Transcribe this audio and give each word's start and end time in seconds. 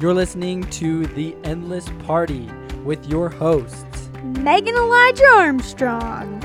You're 0.00 0.14
listening 0.14 0.62
to 0.70 1.04
The 1.08 1.36
Endless 1.44 1.86
Party 2.06 2.48
with 2.84 3.06
your 3.06 3.28
hosts, 3.28 4.08
Megan 4.22 4.74
Elijah 4.74 5.26
Armstrong. 5.26 6.40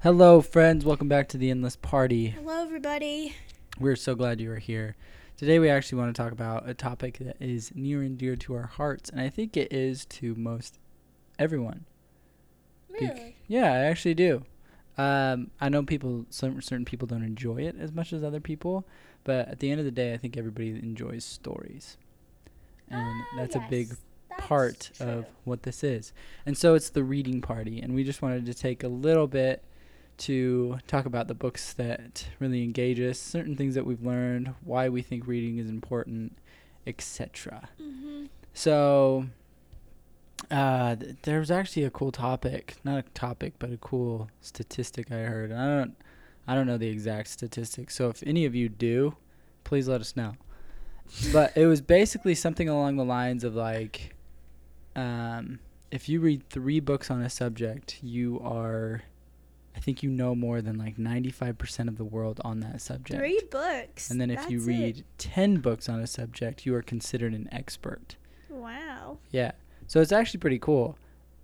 Hello, 0.00 0.42
friends. 0.42 0.84
Welcome 0.84 1.08
back 1.08 1.26
to 1.28 1.38
The 1.38 1.50
Endless 1.50 1.76
Party. 1.76 2.26
Hello, 2.26 2.62
everybody. 2.62 3.34
We're 3.80 3.96
so 3.96 4.14
glad 4.14 4.42
you 4.42 4.52
are 4.52 4.58
here. 4.58 4.96
Today, 5.38 5.58
we 5.58 5.70
actually 5.70 5.96
want 5.96 6.14
to 6.14 6.22
talk 6.22 6.32
about 6.32 6.68
a 6.68 6.74
topic 6.74 7.16
that 7.16 7.38
is 7.40 7.72
near 7.74 8.02
and 8.02 8.18
dear 8.18 8.36
to 8.36 8.56
our 8.56 8.66
hearts, 8.66 9.08
and 9.08 9.22
I 9.22 9.30
think 9.30 9.56
it 9.56 9.72
is 9.72 10.04
to 10.04 10.34
most 10.34 10.78
everyone. 11.38 11.86
Really? 12.90 13.36
Yeah, 13.46 13.72
I 13.72 13.78
actually 13.78 14.12
do. 14.12 14.44
Um, 14.98 15.50
I 15.60 15.68
know 15.68 15.84
people, 15.84 16.26
some 16.28 16.60
certain 16.60 16.84
people 16.84 17.06
don't 17.06 17.22
enjoy 17.22 17.58
it 17.58 17.76
as 17.78 17.92
much 17.92 18.12
as 18.12 18.24
other 18.24 18.40
people, 18.40 18.84
but 19.24 19.48
at 19.48 19.60
the 19.60 19.70
end 19.70 19.78
of 19.78 19.84
the 19.84 19.92
day, 19.92 20.12
I 20.12 20.16
think 20.16 20.36
everybody 20.36 20.70
enjoys 20.70 21.24
stories, 21.24 21.96
and 22.88 23.00
Ah, 23.00 23.36
that's 23.36 23.54
a 23.54 23.64
big 23.70 23.88
that's 23.88 24.00
part 24.38 24.90
of 25.00 25.26
what 25.44 25.62
this 25.62 25.84
is. 25.84 26.12
And 26.44 26.58
so 26.58 26.74
it's 26.74 26.90
the 26.90 27.04
reading 27.04 27.40
party, 27.40 27.80
and 27.80 27.94
we 27.94 28.02
just 28.02 28.22
wanted 28.22 28.44
to 28.46 28.54
take 28.54 28.82
a 28.82 28.88
little 28.88 29.28
bit 29.28 29.62
to 30.18 30.78
talk 30.88 31.06
about 31.06 31.28
the 31.28 31.34
books 31.34 31.72
that 31.74 32.26
really 32.40 32.64
engage 32.64 32.98
us, 33.00 33.18
certain 33.18 33.56
things 33.56 33.74
that 33.76 33.86
we've 33.86 34.04
learned, 34.04 34.52
why 34.64 34.88
we 34.88 35.00
think 35.00 35.26
reading 35.28 35.58
is 35.58 35.68
important, 35.68 36.36
etc. 36.86 37.68
Mm-hmm. 37.80 38.24
So 38.52 39.26
uh, 40.50 40.96
th- 40.96 41.16
there 41.22 41.38
was 41.38 41.50
actually 41.50 41.84
a 41.84 41.90
cool 41.90 42.12
topic, 42.12 42.76
not 42.84 42.98
a 42.98 43.02
topic, 43.14 43.54
but 43.58 43.70
a 43.70 43.76
cool 43.76 44.30
statistic 44.40 45.10
I 45.12 45.20
heard. 45.20 45.52
I 45.52 45.66
don't, 45.66 45.96
I 46.46 46.54
don't 46.54 46.66
know 46.66 46.78
the 46.78 46.88
exact 46.88 47.28
statistic. 47.28 47.90
So 47.90 48.08
if 48.08 48.22
any 48.26 48.44
of 48.44 48.54
you 48.54 48.68
do, 48.68 49.16
please 49.64 49.88
let 49.88 50.00
us 50.00 50.16
know. 50.16 50.34
But 51.32 51.56
it 51.56 51.66
was 51.66 51.80
basically 51.80 52.34
something 52.34 52.68
along 52.68 52.96
the 52.96 53.04
lines 53.04 53.44
of 53.44 53.54
like, 53.54 54.14
um, 54.94 55.58
if 55.90 56.08
you 56.08 56.20
read 56.20 56.48
three 56.50 56.80
books 56.80 57.10
on 57.10 57.22
a 57.22 57.30
subject, 57.30 58.02
you 58.02 58.40
are, 58.40 59.02
I 59.74 59.80
think 59.80 60.02
you 60.02 60.10
know 60.10 60.34
more 60.34 60.60
than 60.60 60.76
like 60.76 60.98
ninety-five 60.98 61.56
percent 61.56 61.88
of 61.88 61.96
the 61.96 62.04
world 62.04 62.40
on 62.44 62.60
that 62.60 62.82
subject. 62.82 63.18
Three 63.18 63.40
books. 63.50 64.10
And 64.10 64.20
then 64.20 64.30
if 64.30 64.50
you 64.50 64.58
that's 64.58 64.68
read 64.68 65.04
ten 65.16 65.58
books 65.58 65.88
on 65.88 66.00
a 66.00 66.06
subject, 66.06 66.66
you 66.66 66.74
are 66.74 66.82
considered 66.82 67.32
an 67.32 67.48
expert. 67.52 68.16
Wow. 68.50 69.18
Yeah. 69.30 69.52
So 69.88 70.00
it's 70.00 70.12
actually 70.12 70.38
pretty 70.40 70.58
cool. 70.60 70.96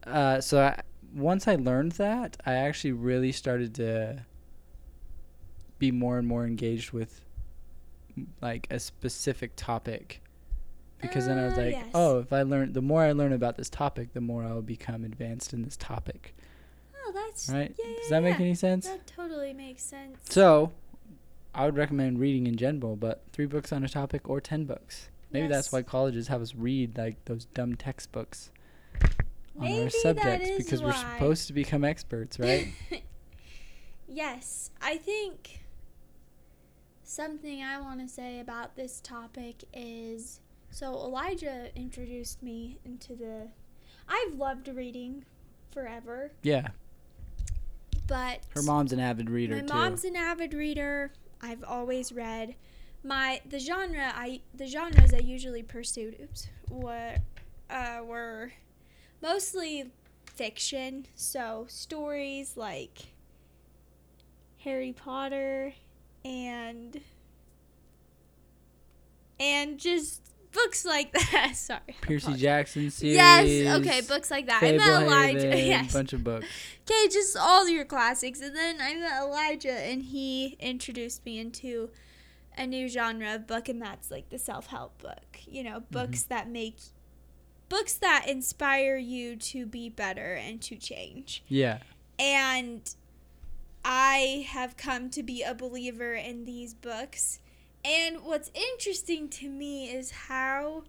Uh, 0.06 0.40
so 0.40 0.60
I, 0.62 0.80
once 1.14 1.48
I 1.48 1.56
learned 1.56 1.92
that, 1.92 2.36
I 2.46 2.52
actually 2.54 2.92
really 2.92 3.32
started 3.32 3.74
to 3.76 4.24
be 5.78 5.90
more 5.90 6.18
and 6.18 6.28
more 6.28 6.46
engaged 6.46 6.92
with 6.92 7.22
like 8.40 8.66
a 8.70 8.78
specific 8.78 9.52
topic. 9.56 10.20
Because 11.00 11.26
then 11.26 11.38
I 11.38 11.44
was 11.46 11.54
Ah, 11.54 11.60
like, 11.60 11.72
yes. 11.72 11.86
oh, 11.94 12.18
if 12.20 12.32
I 12.32 12.42
learn, 12.42 12.72
the 12.72 12.80
more 12.80 13.02
I 13.02 13.12
learn 13.12 13.32
about 13.32 13.56
this 13.56 13.68
topic, 13.68 14.12
the 14.14 14.20
more 14.22 14.42
I'll 14.44 14.62
become 14.62 15.04
advanced 15.04 15.52
in 15.52 15.62
this 15.62 15.76
topic. 15.76 16.34
Oh, 17.06 17.12
that's 17.12 17.50
Right? 17.50 17.74
Yeah, 17.78 17.84
yeah, 17.90 17.96
Does 17.98 18.08
that 18.10 18.22
make 18.22 18.38
yeah. 18.38 18.44
any 18.44 18.54
sense? 18.54 18.86
That 18.86 19.06
totally 19.06 19.52
makes 19.52 19.82
sense. 19.82 20.16
So, 20.30 20.72
I 21.54 21.66
would 21.66 21.76
recommend 21.76 22.20
reading 22.20 22.46
in 22.46 22.56
general, 22.56 22.96
but 22.96 23.22
three 23.32 23.44
books 23.46 23.70
on 23.72 23.84
a 23.84 23.88
topic 23.88 24.28
or 24.30 24.40
ten 24.40 24.64
books. 24.64 25.08
Maybe 25.34 25.48
that's 25.48 25.72
why 25.72 25.82
colleges 25.82 26.28
have 26.28 26.40
us 26.40 26.54
read 26.54 26.96
like 26.96 27.24
those 27.24 27.46
dumb 27.46 27.74
textbooks 27.74 28.52
on 29.58 29.64
Maybe 29.64 29.82
our 29.82 29.90
subjects 29.90 30.50
because 30.56 30.80
we're 30.80 30.92
supposed 30.92 31.48
to 31.48 31.52
become 31.52 31.84
experts, 31.84 32.38
right? 32.38 32.68
yes, 34.08 34.70
I 34.80 34.96
think 34.96 35.64
something 37.02 37.64
I 37.64 37.80
want 37.80 38.00
to 38.00 38.08
say 38.08 38.38
about 38.38 38.76
this 38.76 39.00
topic 39.00 39.64
is 39.72 40.40
so 40.70 40.92
Elijah 40.92 41.68
introduced 41.76 42.40
me 42.40 42.78
into 42.84 43.16
the. 43.16 43.48
I've 44.08 44.34
loved 44.34 44.68
reading 44.68 45.24
forever, 45.72 46.30
yeah. 46.42 46.68
but 48.06 48.40
Her 48.54 48.62
mom's 48.62 48.92
an 48.92 49.00
avid 49.00 49.30
reader 49.30 49.56
my 49.56 49.62
too. 49.62 49.74
mom's 49.74 50.04
an 50.04 50.14
avid 50.14 50.54
reader. 50.54 51.12
I've 51.42 51.64
always 51.64 52.12
read. 52.12 52.54
My 53.04 53.42
the 53.48 53.58
genre 53.58 54.12
I 54.14 54.40
the 54.54 54.66
genres 54.66 55.12
I 55.12 55.18
usually 55.18 55.62
pursued 55.62 56.16
oops 56.22 56.48
were 56.70 57.16
uh, 57.68 58.00
were 58.04 58.52
mostly 59.22 59.90
fiction, 60.24 61.06
so 61.14 61.66
stories 61.68 62.56
like 62.56 62.98
Harry 64.64 64.92
Potter 64.92 65.74
and 66.24 67.00
and 69.38 69.78
just 69.78 70.22
books 70.52 70.84
like 70.86 71.12
that. 71.32 71.52
Sorry. 71.56 71.80
Percy. 72.00 72.34
Jackson 72.34 72.90
series. 72.90 73.16
Yes, 73.16 73.80
okay, 73.80 74.00
books 74.00 74.30
like 74.30 74.46
that. 74.46 74.62
I 74.62 74.72
met 74.72 75.02
Elijah. 75.02 75.48
Yes. 75.64 75.92
bunch 75.92 76.12
of 76.12 76.24
books. 76.24 76.46
Okay, 76.88 77.08
just 77.08 77.36
all 77.36 77.68
your 77.68 77.84
classics. 77.84 78.40
And 78.40 78.56
then 78.56 78.76
I 78.80 78.94
met 78.94 79.22
Elijah, 79.22 79.72
and 79.72 80.02
he 80.02 80.56
introduced 80.60 81.24
me 81.26 81.38
into 81.38 81.90
a 82.56 82.66
new 82.66 82.88
genre 82.88 83.34
of 83.34 83.46
book, 83.46 83.68
and 83.68 83.80
that's 83.80 84.10
like 84.10 84.30
the 84.30 84.38
self 84.38 84.66
help 84.66 85.00
book. 85.00 85.38
You 85.46 85.64
know, 85.64 85.80
mm-hmm. 85.80 85.92
books 85.92 86.22
that 86.24 86.48
make 86.48 86.76
books 87.68 87.94
that 87.94 88.26
inspire 88.28 88.96
you 88.96 89.36
to 89.36 89.66
be 89.66 89.88
better 89.88 90.34
and 90.34 90.60
to 90.62 90.76
change. 90.76 91.42
Yeah. 91.48 91.78
And 92.18 92.94
I 93.84 94.46
have 94.48 94.76
come 94.76 95.10
to 95.10 95.22
be 95.22 95.42
a 95.42 95.54
believer 95.54 96.14
in 96.14 96.44
these 96.44 96.74
books. 96.74 97.40
And 97.84 98.22
what's 98.24 98.50
interesting 98.54 99.28
to 99.30 99.48
me 99.48 99.90
is 99.90 100.10
how 100.10 100.84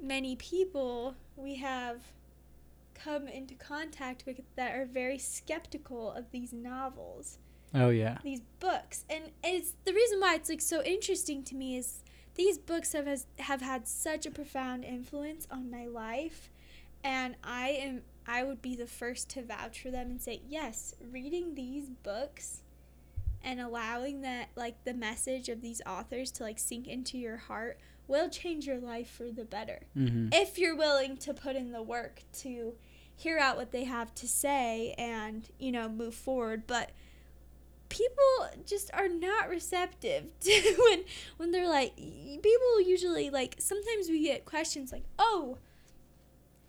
many 0.00 0.36
people 0.36 1.14
we 1.36 1.56
have 1.56 2.00
come 2.94 3.28
into 3.28 3.54
contact 3.54 4.24
with 4.26 4.40
that 4.56 4.74
are 4.74 4.84
very 4.84 5.18
skeptical 5.18 6.12
of 6.12 6.30
these 6.30 6.52
novels, 6.52 7.38
Oh 7.74 7.90
yeah. 7.90 8.18
these 8.22 8.40
books. 8.60 9.04
And 9.10 9.24
it's 9.42 9.74
the 9.84 9.92
reason 9.92 10.20
why 10.20 10.34
it's 10.34 10.48
like 10.48 10.60
so 10.60 10.82
interesting 10.82 11.42
to 11.44 11.54
me 11.54 11.76
is 11.76 12.00
these 12.34 12.56
books 12.58 12.92
have 12.92 13.06
has, 13.06 13.26
have 13.38 13.60
had 13.60 13.86
such 13.88 14.24
a 14.26 14.30
profound 14.30 14.84
influence 14.84 15.46
on 15.50 15.70
my 15.70 15.86
life 15.86 16.50
and 17.04 17.34
I 17.44 17.68
am 17.70 18.02
I 18.26 18.44
would 18.44 18.60
be 18.60 18.76
the 18.76 18.86
first 18.86 19.30
to 19.30 19.42
vouch 19.42 19.80
for 19.80 19.90
them 19.90 20.10
and 20.10 20.20
say 20.20 20.40
yes, 20.48 20.94
reading 21.10 21.54
these 21.54 21.88
books 21.88 22.62
and 23.42 23.60
allowing 23.60 24.20
that 24.22 24.48
like 24.56 24.84
the 24.84 24.92
message 24.94 25.48
of 25.48 25.60
these 25.62 25.80
authors 25.86 26.30
to 26.32 26.42
like 26.42 26.58
sink 26.58 26.86
into 26.88 27.16
your 27.18 27.36
heart 27.36 27.78
will 28.06 28.28
change 28.28 28.66
your 28.66 28.78
life 28.78 29.08
for 29.10 29.30
the 29.30 29.44
better 29.44 29.80
Mm-hmm. 29.96 30.28
if 30.32 30.58
you're 30.58 30.74
willing 30.76 31.16
to 31.18 31.32
put 31.34 31.54
in 31.56 31.72
the 31.72 31.82
work 31.82 32.22
to 32.40 32.74
hear 33.14 33.38
out 33.38 33.56
what 33.56 33.70
they 33.72 33.84
have 33.84 34.14
to 34.16 34.26
say 34.28 34.94
and 34.98 35.48
you 35.58 35.70
know 35.72 35.88
move 35.88 36.14
forward 36.14 36.64
but 36.66 36.90
people 37.88 38.48
just 38.66 38.90
are 38.92 39.08
not 39.08 39.48
receptive 39.48 40.32
to 40.40 40.74
when 40.88 41.04
when 41.36 41.50
they're 41.50 41.68
like 41.68 41.96
people 41.96 42.80
usually 42.80 43.30
like 43.30 43.56
sometimes 43.58 44.08
we 44.08 44.22
get 44.22 44.44
questions 44.44 44.92
like 44.92 45.04
oh 45.18 45.58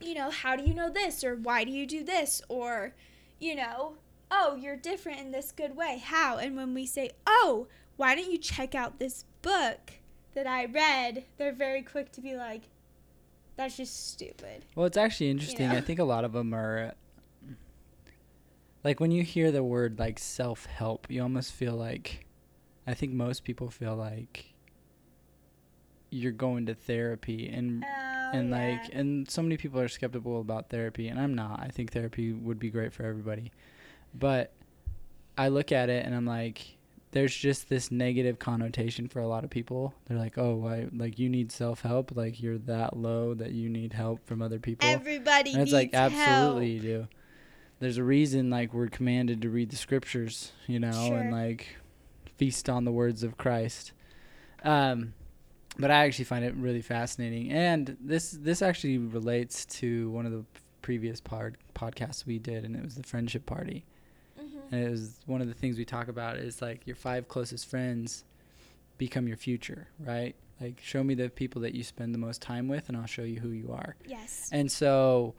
you 0.01 0.13
know 0.13 0.29
how 0.29 0.55
do 0.55 0.63
you 0.63 0.73
know 0.73 0.89
this? 0.89 1.23
Or 1.23 1.35
why 1.35 1.63
do 1.63 1.71
you 1.71 1.85
do 1.85 2.03
this? 2.03 2.41
Or 2.49 2.93
you 3.39 3.55
know 3.55 3.95
oh 4.31 4.55
you're 4.55 4.75
different 4.75 5.19
in 5.19 5.31
this 5.31 5.51
good 5.51 5.75
way. 5.75 6.01
How? 6.03 6.37
And 6.37 6.55
when 6.55 6.73
we 6.73 6.85
say 6.85 7.11
oh 7.25 7.67
why 7.97 8.15
don't 8.15 8.31
you 8.31 8.37
check 8.37 8.75
out 8.75 8.99
this 8.99 9.25
book 9.41 9.93
that 10.35 10.47
i 10.47 10.63
read? 10.65 11.25
they're 11.37 11.51
very 11.51 11.81
quick 11.81 12.11
to 12.13 12.21
be 12.21 12.35
like 12.35 12.63
that's 13.57 13.75
just 13.75 14.11
stupid. 14.11 14.63
Well, 14.73 14.85
it's 14.85 14.95
actually 14.95 15.31
interesting. 15.31 15.67
know? 15.67 15.75
I 15.75 15.81
think 15.81 15.99
a 15.99 16.05
lot 16.05 16.23
of 16.23 16.31
them 16.31 16.53
are 16.53 16.93
like 18.83 18.99
when 18.99 19.11
you 19.11 19.23
hear 19.23 19.51
the 19.51 19.63
word 19.63 19.99
like 19.99 20.19
self-help, 20.19 21.07
you 21.09 21.21
almost 21.21 21.51
feel 21.53 21.73
like 21.73 22.25
I 22.87 22.93
think 22.93 23.13
most 23.13 23.43
people 23.43 23.69
feel 23.69 23.95
like 23.95 24.53
you're 26.11 26.31
going 26.31 26.65
to 26.65 26.73
therapy 26.73 27.47
and 27.49 27.83
oh, 27.83 28.29
and 28.33 28.49
yeah. 28.49 28.55
like 28.55 28.93
and 28.93 29.29
so 29.29 29.41
many 29.41 29.57
people 29.57 29.79
are 29.79 29.87
skeptical 29.87 30.41
about 30.41 30.69
therapy 30.69 31.07
and 31.07 31.19
I'm 31.19 31.35
not. 31.35 31.59
I 31.59 31.67
think 31.67 31.91
therapy 31.91 32.33
would 32.33 32.59
be 32.59 32.69
great 32.69 32.93
for 32.93 33.03
everybody. 33.03 33.51
But 34.13 34.53
I 35.37 35.49
look 35.49 35.71
at 35.71 35.89
it 35.89 36.05
and 36.05 36.15
I'm 36.15 36.25
like 36.25 36.77
there's 37.11 37.35
just 37.35 37.69
this 37.69 37.91
negative 37.91 38.37
connotation 38.37 39.07
for 39.07 39.19
a 39.19 39.27
lot 39.27 39.43
of 39.43 39.49
people. 39.49 39.95
They're 40.05 40.17
like, 40.17 40.37
"Oh, 40.37 40.67
I 40.67 40.87
like 40.95 41.17
you 41.17 41.27
need 41.27 41.51
self-help, 41.51 42.15
like 42.15 42.41
you're 42.41 42.59
that 42.59 42.95
low 42.95 43.33
that 43.33 43.51
you 43.51 43.67
need 43.67 43.93
help 43.93 44.25
from 44.27 44.41
other 44.41 44.59
people." 44.59 44.87
everybody 44.87 45.53
And 45.53 45.61
it's 45.61 45.71
needs 45.71 45.73
like 45.73 45.93
absolutely 45.93 46.73
help. 46.73 46.83
you 46.83 46.89
do. 46.89 47.07
There's 47.79 47.97
a 47.97 48.03
reason 48.03 48.49
like 48.49 48.73
we're 48.73 48.87
commanded 48.87 49.41
to 49.43 49.49
read 49.49 49.69
the 49.69 49.75
scriptures, 49.77 50.51
you 50.67 50.79
know, 50.79 50.91
Sure. 50.91 51.17
and 51.17 51.31
like 51.31 51.77
feast 52.37 52.69
on 52.69 52.85
the 52.85 52.91
words 52.91 53.23
of 53.23 53.37
Christ. 53.37 53.93
Um 54.63 55.13
but 55.77 55.91
I 55.91 56.05
actually 56.05 56.25
find 56.25 56.43
it 56.43 56.53
really 56.55 56.81
fascinating 56.81 57.51
and 57.51 57.95
this 58.01 58.31
this 58.31 58.61
actually 58.61 58.97
relates 58.97 59.65
to 59.67 60.09
one 60.11 60.25
of 60.25 60.31
the 60.33 60.43
previous 60.81 61.21
pod, 61.21 61.57
podcasts 61.73 62.25
we 62.25 62.37
did 62.39 62.65
and 62.65 62.75
it 62.75 62.83
was 62.83 62.95
the 62.95 63.03
friendship 63.03 63.45
party. 63.45 63.85
Mhm. 64.39 64.71
and 64.71 64.83
it 64.85 64.89
was 64.89 65.19
one 65.25 65.41
of 65.41 65.47
the 65.47 65.53
things 65.53 65.77
we 65.77 65.85
talk 65.85 66.07
about 66.09 66.37
is 66.37 66.61
like 66.61 66.85
your 66.87 66.95
five 66.95 67.27
closest 67.27 67.65
friends 67.67 68.23
become 68.97 69.27
your 69.27 69.37
future, 69.37 69.87
right? 69.99 70.35
Like 70.61 70.79
show 70.81 71.03
me 71.03 71.13
the 71.13 71.29
people 71.29 71.61
that 71.61 71.73
you 71.75 71.83
spend 71.83 72.13
the 72.13 72.17
most 72.19 72.41
time 72.41 72.67
with 72.67 72.89
and 72.89 72.97
I'll 72.97 73.05
show 73.05 73.23
you 73.23 73.39
who 73.39 73.49
you 73.51 73.71
are. 73.71 73.95
Yes. 74.05 74.49
And 74.51 74.69
so 74.71 75.33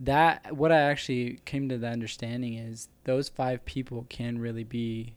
that 0.00 0.56
what 0.56 0.72
I 0.72 0.80
actually 0.80 1.40
came 1.44 1.68
to 1.68 1.78
the 1.78 1.86
understanding 1.88 2.54
is 2.54 2.88
those 3.04 3.28
five 3.28 3.64
people 3.64 4.06
can 4.08 4.38
really 4.38 4.64
be 4.64 5.14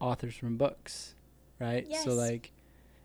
authors 0.00 0.34
from 0.34 0.56
books, 0.56 1.14
right? 1.60 1.86
Yes. 1.88 2.04
So 2.04 2.12
like 2.12 2.50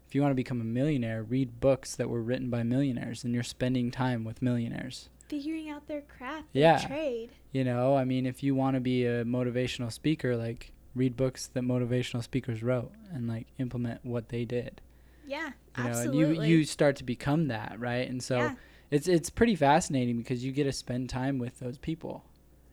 if 0.07 0.15
you 0.15 0.21
want 0.21 0.31
to 0.31 0.35
become 0.35 0.59
a 0.61 0.65
millionaire, 0.65 1.21
read 1.23 1.59
books 1.59 1.95
that 1.95 2.09
were 2.09 2.21
written 2.21 2.49
by 2.49 2.63
millionaires 2.63 3.23
and 3.23 3.33
you're 3.33 3.43
spending 3.43 3.91
time 3.91 4.23
with 4.23 4.41
millionaires. 4.41 5.09
Figuring 5.27 5.69
out 5.69 5.87
their 5.87 6.01
craft, 6.01 6.47
Yeah. 6.53 6.79
their 6.79 6.87
trade. 6.87 7.29
You 7.51 7.63
know, 7.63 7.95
I 7.95 8.03
mean, 8.03 8.25
if 8.25 8.41
you 8.41 8.55
want 8.55 8.73
to 8.75 8.79
be 8.79 9.05
a 9.05 9.23
motivational 9.23 9.91
speaker, 9.91 10.35
like 10.35 10.71
read 10.95 11.15
books 11.15 11.45
that 11.53 11.61
motivational 11.63 12.23
speakers 12.23 12.63
wrote 12.63 12.91
and 13.13 13.27
like 13.27 13.45
implement 13.59 14.03
what 14.03 14.29
they 14.29 14.43
did. 14.45 14.81
Yeah, 15.27 15.51
You 15.77 15.83
know, 15.83 15.89
absolutely. 15.91 16.37
and 16.37 16.47
you 16.47 16.57
you 16.57 16.65
start 16.65 16.95
to 16.95 17.03
become 17.03 17.47
that, 17.49 17.79
right? 17.79 18.09
And 18.09 18.23
so 18.23 18.37
yeah. 18.39 18.55
It's 18.91 19.07
it's 19.07 19.29
pretty 19.29 19.55
fascinating 19.55 20.17
because 20.17 20.43
you 20.43 20.51
get 20.51 20.63
to 20.65 20.71
spend 20.71 21.09
time 21.09 21.37
with 21.39 21.59
those 21.59 21.77
people, 21.77 22.23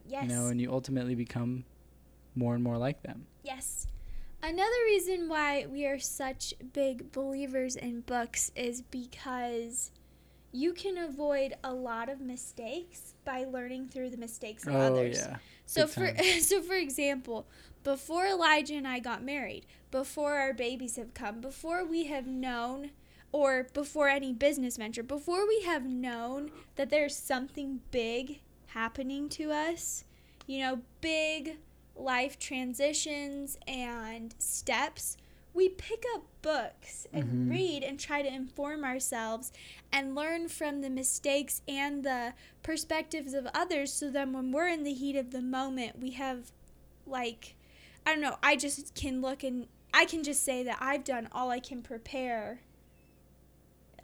Yes. 0.09 0.25
you 0.25 0.29
know, 0.31 0.47
and 0.47 0.61
you 0.61 0.73
ultimately 0.73 1.15
become 1.15 1.65
more 2.35 2.55
and 2.55 2.63
more 2.63 2.79
like 2.79 3.03
them. 3.03 3.27
Yes. 3.43 3.87
Another 4.43 4.77
reason 4.87 5.29
why 5.29 5.67
we 5.67 5.87
are 5.87 5.99
such 5.99 6.55
big 6.73 7.11
believers 7.11 7.75
in 7.75 8.03
books 8.03 8.53
is 8.55 8.83
because 8.83 9.91
you 10.53 10.73
can 10.73 10.97
avoid 10.97 11.55
a 11.65 11.73
lot 11.73 12.09
of 12.09 12.21
mistakes 12.21 13.15
by 13.25 13.45
learning 13.45 13.89
through 13.89 14.11
the 14.11 14.17
mistakes 14.17 14.67
of 14.67 14.75
oh 14.75 14.79
others. 14.79 15.19
yeah. 15.19 15.37
So 15.65 15.87
for 15.87 16.15
so 16.41 16.63
for 16.63 16.75
example, 16.77 17.47
before 17.83 18.27
Elijah 18.27 18.75
and 18.75 18.87
I 18.87 18.99
got 19.01 19.23
married, 19.25 19.67
before 19.91 20.35
our 20.35 20.53
babies 20.55 20.97
have 20.97 21.15
come, 21.15 21.41
before 21.41 21.85
we 21.85 22.05
have 22.05 22.27
known 22.27 22.91
or 23.37 23.65
before 23.75 24.09
any 24.09 24.33
business 24.33 24.79
venture, 24.79 25.03
before 25.03 25.47
we 25.47 25.61
have 25.61 25.85
known 25.85 26.51
that 26.77 26.89
there's 26.89 27.15
something 27.15 27.81
big 27.91 28.41
happening 28.69 29.29
to 29.29 29.53
us, 29.53 30.05
you 30.47 30.61
know, 30.61 30.81
big 31.03 31.59
life 31.95 32.39
transitions 32.39 33.59
and 33.69 34.35
steps, 34.39 35.19
we 35.53 35.69
pick 35.69 36.03
up 36.15 36.23
books 36.41 37.07
and 37.13 37.25
Mhm. 37.25 37.51
read 37.51 37.83
and 37.83 38.01
try 38.01 38.23
to 38.23 38.33
inform 38.33 38.85
ourselves 38.85 39.53
and 39.93 40.15
learn 40.15 40.49
from 40.49 40.81
the 40.81 40.89
mistakes 40.91 41.61
and 41.69 42.05
the 42.05 42.33
perspectives 42.63 43.35
of 43.35 43.47
others 43.53 43.93
so 43.93 44.11
then 44.11 44.33
when 44.33 44.51
we're 44.53 44.69
in 44.69 44.83
the 44.83 44.93
heat 44.95 45.17
of 45.17 45.31
the 45.31 45.43
moment 45.43 45.99
we 45.99 46.11
have 46.13 46.53
like 47.07 47.55
I 48.05 48.13
don't 48.13 48.21
know, 48.21 48.37
I 48.43 48.57
just 48.57 48.95
can 48.95 49.21
look 49.21 49.43
and 49.43 49.67
I 49.93 50.05
can 50.05 50.23
just 50.23 50.45
say 50.45 50.63
that 50.63 50.79
I've 50.81 51.05
done 51.05 51.29
all 51.33 51.51
I 51.51 51.59
can 51.61 51.83
prepare 51.83 52.61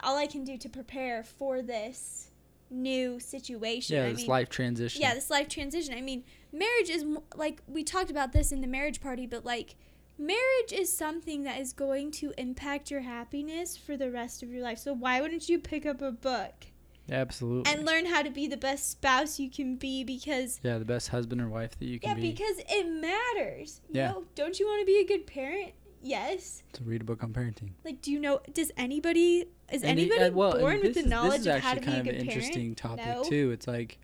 all 0.03 0.17
I 0.17 0.27
can 0.27 0.43
do 0.43 0.57
to 0.57 0.69
prepare 0.69 1.23
for 1.23 1.61
this 1.61 2.29
new 2.69 3.19
situation. 3.19 3.95
Yeah, 3.95 4.05
I 4.05 4.09
this 4.09 4.17
mean, 4.19 4.27
life 4.27 4.49
transition. 4.49 5.01
yeah, 5.01 5.13
this 5.13 5.29
life 5.29 5.47
transition. 5.47 5.93
I 5.95 6.01
mean, 6.01 6.23
marriage 6.51 6.89
is 6.89 7.05
like 7.35 7.61
we 7.67 7.83
talked 7.83 8.09
about 8.11 8.33
this 8.33 8.51
in 8.51 8.61
the 8.61 8.67
marriage 8.67 9.01
party, 9.01 9.25
but 9.27 9.45
like 9.45 9.75
marriage 10.17 10.71
is 10.71 10.95
something 10.95 11.43
that 11.43 11.59
is 11.59 11.73
going 11.73 12.11
to 12.11 12.33
impact 12.37 12.89
your 12.91 13.01
happiness 13.01 13.77
for 13.77 13.97
the 13.97 14.09
rest 14.11 14.43
of 14.43 14.49
your 14.49 14.61
life. 14.63 14.77
So 14.79 14.93
why 14.93 15.21
wouldn't 15.21 15.49
you 15.49 15.59
pick 15.59 15.85
up 15.85 16.01
a 16.01 16.11
book 16.11 16.67
Absolutely. 17.11 17.71
and 17.71 17.85
learn 17.85 18.05
how 18.05 18.21
to 18.21 18.29
be 18.29 18.47
the 18.47 18.57
best 18.57 18.89
spouse 18.91 19.39
you 19.39 19.49
can 19.49 19.75
be 19.75 20.03
because 20.03 20.59
yeah, 20.63 20.77
the 20.77 20.85
best 20.85 21.09
husband 21.09 21.41
or 21.41 21.49
wife 21.49 21.77
that 21.79 21.85
you 21.85 21.99
can 21.99 22.09
yeah, 22.09 22.15
be. 22.15 22.31
because 22.31 22.57
it 22.69 22.89
matters. 22.89 23.81
You 23.89 24.01
Yeah. 24.01 24.11
know, 24.11 24.23
don't 24.35 24.59
you 24.59 24.65
want 24.67 24.81
to 24.81 24.85
be 24.85 24.99
a 24.99 25.05
good 25.05 25.27
parent? 25.27 25.73
Yes. 26.03 26.63
to 26.73 26.83
read 26.83 27.01
a 27.01 27.03
book 27.05 27.23
on 27.23 27.31
parenting. 27.33 27.71
Like, 27.85 28.01
do 28.01 28.11
you 28.11 28.19
know? 28.19 28.41
Does 28.53 28.71
anybody 28.77 29.45
is 29.71 29.83
And 29.83 29.97
it- 29.97 30.03
anybody 30.03 30.21
uh, 30.25 30.31
well, 30.31 30.59
born 30.59 30.75
with 30.81 30.83
this 30.83 30.95
the 30.95 30.99
is- 31.01 31.05
knowledge 31.07 31.31
this 31.31 31.39
is 31.41 31.47
of 31.47 31.61
how 31.61 31.69
actually 31.71 31.85
to 31.85 31.85
be 31.85 31.91
kind 31.95 32.07
a 32.07 32.09
of 32.11 32.15
an 32.15 32.21
interesting 32.27 32.75
parent? 32.75 32.77
topic 32.77 33.05
No. 33.05 33.23
too. 33.23 33.51
It's 33.51 33.67
like 33.67 33.97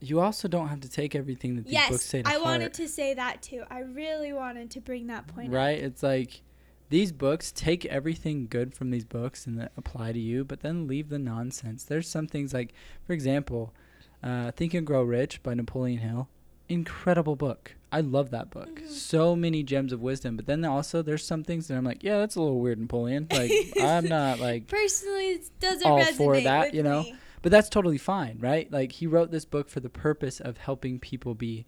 you 0.00 0.18
also 0.20 0.48
don't 0.48 0.68
have 0.68 0.80
to 0.80 0.88
take 0.90 1.14
everything 1.14 1.54
that 1.56 1.66
these 1.66 1.78
books 1.88 2.04
say 2.04 2.22
to 2.22 2.28
I 2.28 2.32
heart, 2.32 2.42
wanted 2.44 2.74
to 2.74 2.88
say 2.88 3.14
that 3.14 3.40
too. 3.42 3.62
I 3.70 3.80
really 3.80 4.32
wanted 4.32 4.70
to 4.72 4.80
bring 4.80 5.06
that 5.06 5.28
point 5.28 5.48
up. 5.48 5.54
right? 5.54 5.78
It's 5.78 6.02
like 6.02 6.42
these 6.88 7.12
books 7.12 7.52
take 7.52 7.84
everything 7.86 8.48
good 8.50 8.74
from 8.74 8.90
these 8.90 9.04
books 9.04 9.46
and 9.46 9.56
that 9.60 9.70
apply 9.76 10.12
to 10.12 10.18
you, 10.18 10.44
but 10.44 10.60
then 10.60 10.88
leave 10.88 11.08
the 11.08 11.18
nonsense. 11.20 11.84
There's 11.84 12.08
some 12.08 12.26
things 12.26 12.52
like, 12.52 12.74
for 13.04 13.12
example, 13.12 13.72
uh, 14.22 14.50
Think 14.50 14.74
and 14.74 14.86
Grow 14.86 15.02
Rich 15.04 15.42
by 15.42 15.54
Napoleon 15.54 15.98
Hill. 16.00 16.28
Incredible 16.72 17.36
book. 17.36 17.74
I 17.90 18.00
love 18.00 18.30
that 18.30 18.50
book. 18.50 18.80
Mhm. 18.80 18.88
So 18.88 19.36
many 19.36 19.62
gems 19.62 19.92
of 19.92 20.00
wisdom. 20.00 20.36
But 20.36 20.46
then 20.46 20.64
also 20.64 21.02
there's 21.02 21.24
some 21.24 21.44
things 21.44 21.68
that 21.68 21.76
I'm 21.76 21.84
like, 21.84 22.02
yeah, 22.02 22.18
that's 22.18 22.36
a 22.36 22.40
little 22.40 22.60
weird, 22.60 22.80
Napoleon. 22.80 23.26
Like 23.32 23.52
I'm 23.80 24.06
not 24.06 24.40
like 24.40 24.66
Personally, 24.68 25.28
it 25.32 25.50
doesn't 25.60 25.86
all 25.86 25.98
resonate 25.98 26.16
for 26.16 26.40
that, 26.40 26.72
you 26.74 26.82
know? 26.82 27.02
me. 27.02 27.14
But 27.42 27.52
that's 27.52 27.68
totally 27.68 27.98
fine, 27.98 28.38
right? 28.40 28.70
Like 28.72 28.92
he 28.92 29.06
wrote 29.06 29.30
this 29.30 29.44
book 29.44 29.68
for 29.68 29.80
the 29.80 29.90
purpose 29.90 30.40
of 30.40 30.56
helping 30.58 30.98
people 30.98 31.34
be 31.34 31.66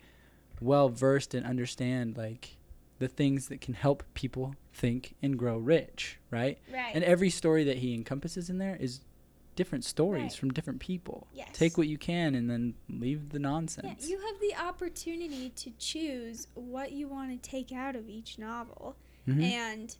well 0.60 0.88
versed 0.88 1.34
and 1.34 1.44
understand 1.44 2.16
like 2.16 2.56
the 3.00 3.08
things 3.08 3.48
that 3.48 3.60
can 3.60 3.74
help 3.74 4.04
people 4.14 4.54
think 4.72 5.14
and 5.20 5.36
grow 5.38 5.58
rich, 5.58 6.18
right? 6.30 6.58
Right. 6.72 6.94
And 6.94 7.04
every 7.04 7.28
story 7.28 7.64
that 7.64 7.78
he 7.78 7.92
encompasses 7.92 8.48
in 8.48 8.58
there 8.58 8.76
is 8.80 9.00
different 9.56 9.84
stories 9.84 10.22
Right. 10.22 10.32
from 10.34 10.52
different 10.52 10.80
people. 10.80 11.26
yes. 11.32 11.48
Take 11.52 11.76
what 11.78 11.86
you 11.88 11.98
can 11.98 12.34
and 12.34 12.48
then 12.50 12.74
leave 12.88 13.30
the 13.30 13.38
Yeah, 13.38 13.48
nonsense. 13.50 14.08
you 14.08 14.18
have 14.18 14.40
the 14.40 14.54
opportunity 14.56 15.50
to 15.50 15.70
choose 15.78 16.48
what 16.54 16.92
you 16.92 17.08
want 17.08 17.30
to 17.42 17.50
take 17.50 17.72
out 17.72 17.94
of 17.96 18.08
each 18.08 18.38
novel. 18.38 18.96
Mhm. 19.28 19.42
And, 19.42 19.96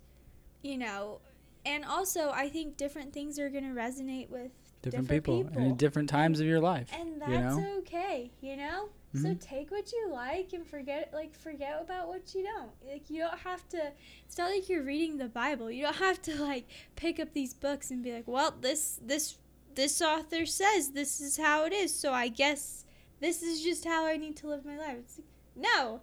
you 0.63 0.77
know, 0.79 1.21
and 1.65 1.85
also 1.85 2.31
I 2.31 2.49
think 2.49 2.77
different 2.77 3.13
things 3.13 3.39
are 3.39 3.49
going 3.49 3.65
to 3.65 3.71
resonate 3.71 4.29
with 4.29 4.51
different, 4.83 5.09
different 5.09 5.09
people, 5.09 5.45
people. 5.45 5.59
and 5.59 5.67
in 5.73 5.77
different 5.77 6.09
times 6.11 6.41
of 6.41 6.47
your 6.47 6.61
life. 6.61 6.91
and 6.93 7.21
that's 7.23 7.31
you 7.57 7.63
know? 7.63 7.77
okay, 7.79 8.31
you 8.43 8.57
know? 8.57 8.89
So 9.15 9.29
Mhm. 9.29 9.41
take 9.41 9.71
what 9.71 9.93
you 9.93 10.11
like 10.11 10.53
and 10.53 10.67
forget 10.67 11.15
like 11.15 11.37
forget 11.37 11.81
about 11.81 12.09
what 12.09 12.35
you 12.35 12.43
don't. 12.43 12.73
Like 12.85 13.09
you 13.09 13.21
don't 13.21 13.39
have 13.39 13.67
to 13.69 13.93
it's 14.27 14.37
not 14.37 14.51
like 14.51 14.69
you're 14.69 14.83
reading 14.83 15.19
the 15.19 15.29
Bible. 15.29 15.71
You 15.71 15.85
don't 15.85 15.97
have 15.97 16.21
to 16.23 16.35
like 16.43 16.67
pick 16.97 17.21
up 17.21 17.33
these 17.33 17.55
books 17.55 17.93
and 17.93 18.03
be 18.03 18.13
like, 18.13 18.27
"Well, 18.27 18.51
this 18.61 18.99
this 19.01 19.39
this 19.77 20.01
author 20.03 20.47
says 20.47 20.91
this 20.91 21.21
is 21.21 21.37
how 21.37 21.65
it 21.65 21.73
is, 21.73 21.95
so 21.95 22.13
I 22.13 22.29
guess 22.29 22.85
this 23.21 23.43
is 23.43 23.63
just 23.63 23.85
how 23.85 24.07
I 24.07 24.17
need 24.17 24.37
to 24.39 24.49
live 24.49 24.65
my 24.65 24.79
life." 24.79 24.97
It's 25.01 25.19
like, 25.19 25.27
no. 25.57 26.01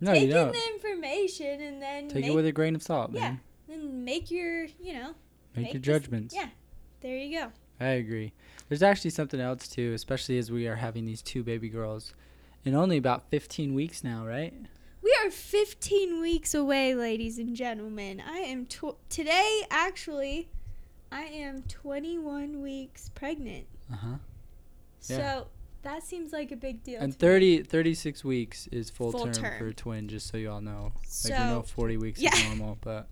no, 0.00 0.12
take 0.12 0.22
you 0.22 0.28
in 0.28 0.34
don't. 0.34 0.52
the 0.52 0.68
information 0.74 1.60
and 1.60 1.82
then 1.82 2.08
Take 2.08 2.22
make, 2.22 2.30
it 2.32 2.34
with 2.34 2.46
a 2.46 2.52
grain 2.52 2.74
of 2.74 2.82
salt, 2.82 3.10
Yeah. 3.12 3.20
man. 3.20 3.40
and 3.68 4.04
make 4.04 4.30
your, 4.30 4.64
you 4.80 4.92
know, 4.94 5.14
Make, 5.56 5.64
make 5.66 5.72
your 5.74 5.80
this- 5.80 5.86
judgments. 6.02 6.34
yeah. 6.34 6.48
There 7.00 7.16
you 7.16 7.38
go. 7.38 7.52
I 7.80 7.86
agree. 7.92 8.32
There's 8.68 8.82
actually 8.82 9.10
something 9.10 9.40
else 9.40 9.66
too, 9.66 9.92
especially 9.94 10.36
as 10.38 10.50
we 10.50 10.66
are 10.68 10.76
having 10.76 11.06
these 11.06 11.22
two 11.22 11.42
baby 11.42 11.68
girls 11.70 12.12
in 12.64 12.74
only 12.74 12.96
about 12.98 13.30
15 13.30 13.72
weeks 13.74 14.04
now, 14.04 14.26
right? 14.26 14.52
We 15.02 15.16
are 15.24 15.30
15 15.30 16.20
weeks 16.20 16.52
away, 16.54 16.94
ladies 16.94 17.38
and 17.38 17.56
gentlemen. 17.56 18.20
I 18.20 18.40
am 18.40 18.66
tw- 18.66 18.98
today 19.08 19.62
actually 19.70 20.50
I 21.12 21.22
am 21.22 21.62
21 21.62 22.60
weeks 22.62 23.10
pregnant. 23.14 23.66
Uh 23.92 23.96
huh. 23.96 24.14
So 25.00 25.14
Yeah. 25.16 25.40
that 25.82 26.02
seems 26.04 26.32
like 26.32 26.52
a 26.52 26.56
big 26.56 26.82
deal. 26.82 27.00
And 27.00 27.12
to 27.12 27.16
me. 27.26 27.28
30, 27.58 27.62
36 27.64 28.24
weeks 28.24 28.66
is 28.68 28.90
full, 28.90 29.12
Full 29.12 29.24
term, 29.24 29.32
term. 29.34 29.58
for 29.58 29.66
a 29.68 29.74
twin, 29.74 30.08
just 30.08 30.28
so 30.28 30.36
you 30.36 30.50
all 30.50 30.60
know. 30.60 30.92
So 31.06 31.30
like 31.32 31.40
we 31.40 31.46
know 31.46 31.62
40 31.62 31.96
weeks 31.96 32.20
yeah. 32.20 32.34
is 32.34 32.44
normal, 32.48 32.78
but 32.80 33.08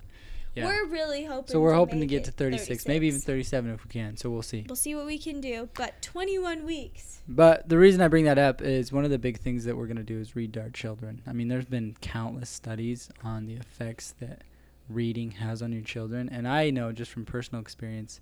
yeah. 0.54 0.66
we're 0.66 0.86
really 0.86 1.24
hoping 1.24 1.52
so 1.52 1.60
we're 1.60 1.70
to 1.70 1.76
hoping 1.76 2.00
to 2.00 2.06
get 2.06 2.24
to 2.24 2.30
it 2.30 2.36
36, 2.36 2.86
maybe 2.86 3.06
even 3.08 3.20
37 3.20 3.70
if 3.72 3.84
we 3.84 3.90
can. 3.90 4.16
So 4.16 4.30
we'll 4.30 4.42
see. 4.42 4.64
We'll 4.68 4.76
see 4.76 4.94
what 4.94 5.06
we 5.06 5.18
can 5.18 5.40
do, 5.40 5.68
but 5.74 6.00
21 6.02 6.64
weeks. 6.64 7.22
But 7.26 7.68
the 7.68 7.78
reason 7.78 8.00
I 8.00 8.08
bring 8.08 8.24
that 8.26 8.38
up 8.38 8.62
is 8.62 8.92
one 8.92 9.04
of 9.04 9.10
the 9.10 9.18
big 9.18 9.38
things 9.38 9.64
that 9.64 9.76
we're 9.76 9.86
going 9.86 9.96
to 9.96 10.02
do 10.02 10.18
is 10.18 10.36
read 10.36 10.56
our 10.56 10.70
children. 10.70 11.22
I 11.26 11.32
mean, 11.32 11.48
there's 11.48 11.64
been 11.66 11.96
countless 12.00 12.48
studies 12.50 13.10
on 13.24 13.46
the 13.46 13.54
effects 13.54 14.14
that 14.20 14.42
reading 14.88 15.32
has 15.32 15.62
on 15.62 15.72
your 15.72 15.82
children. 15.82 16.28
And 16.28 16.46
I 16.46 16.70
know 16.70 16.92
just 16.92 17.10
from 17.10 17.24
personal 17.24 17.60
experience, 17.60 18.20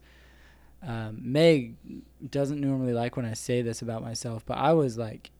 um, 0.82 1.20
Meg 1.20 1.74
doesn't 2.30 2.60
normally 2.60 2.92
like 2.92 3.16
when 3.16 3.26
I 3.26 3.34
say 3.34 3.62
this 3.62 3.82
about 3.82 4.02
myself, 4.02 4.44
but 4.44 4.58
I 4.58 4.72
was 4.72 4.98
like 4.98 5.30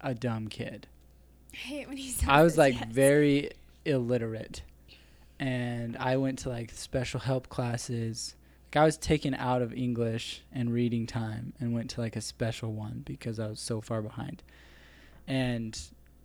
a 0.00 0.14
dumb 0.14 0.48
kid. 0.48 0.86
I 1.52 1.56
hate 1.56 1.88
when 1.88 1.96
he 1.96 2.08
says 2.08 2.28
I 2.28 2.42
was 2.42 2.52
this, 2.52 2.58
like 2.58 2.74
yes. 2.74 2.88
very 2.90 3.50
illiterate. 3.84 4.62
And 5.38 5.96
I 5.98 6.16
went 6.16 6.38
to 6.40 6.48
like 6.48 6.70
special 6.70 7.20
help 7.20 7.48
classes. 7.48 8.34
Like 8.68 8.82
I 8.82 8.84
was 8.84 8.96
taken 8.96 9.34
out 9.34 9.62
of 9.62 9.72
English 9.72 10.42
and 10.52 10.72
reading 10.72 11.06
time 11.06 11.52
and 11.60 11.74
went 11.74 11.90
to 11.90 12.00
like 12.00 12.16
a 12.16 12.20
special 12.20 12.72
one 12.72 13.02
because 13.04 13.38
I 13.38 13.48
was 13.48 13.60
so 13.60 13.80
far 13.80 14.02
behind. 14.02 14.42
And 15.26 15.78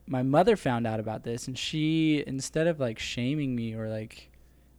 my 0.07 0.23
mother 0.23 0.55
found 0.55 0.85
out 0.85 0.99
about 0.99 1.23
this 1.23 1.47
and 1.47 1.57
she 1.57 2.23
instead 2.25 2.67
of 2.67 2.79
like 2.79 2.99
shaming 2.99 3.55
me 3.55 3.73
or 3.73 3.89
like 3.89 4.29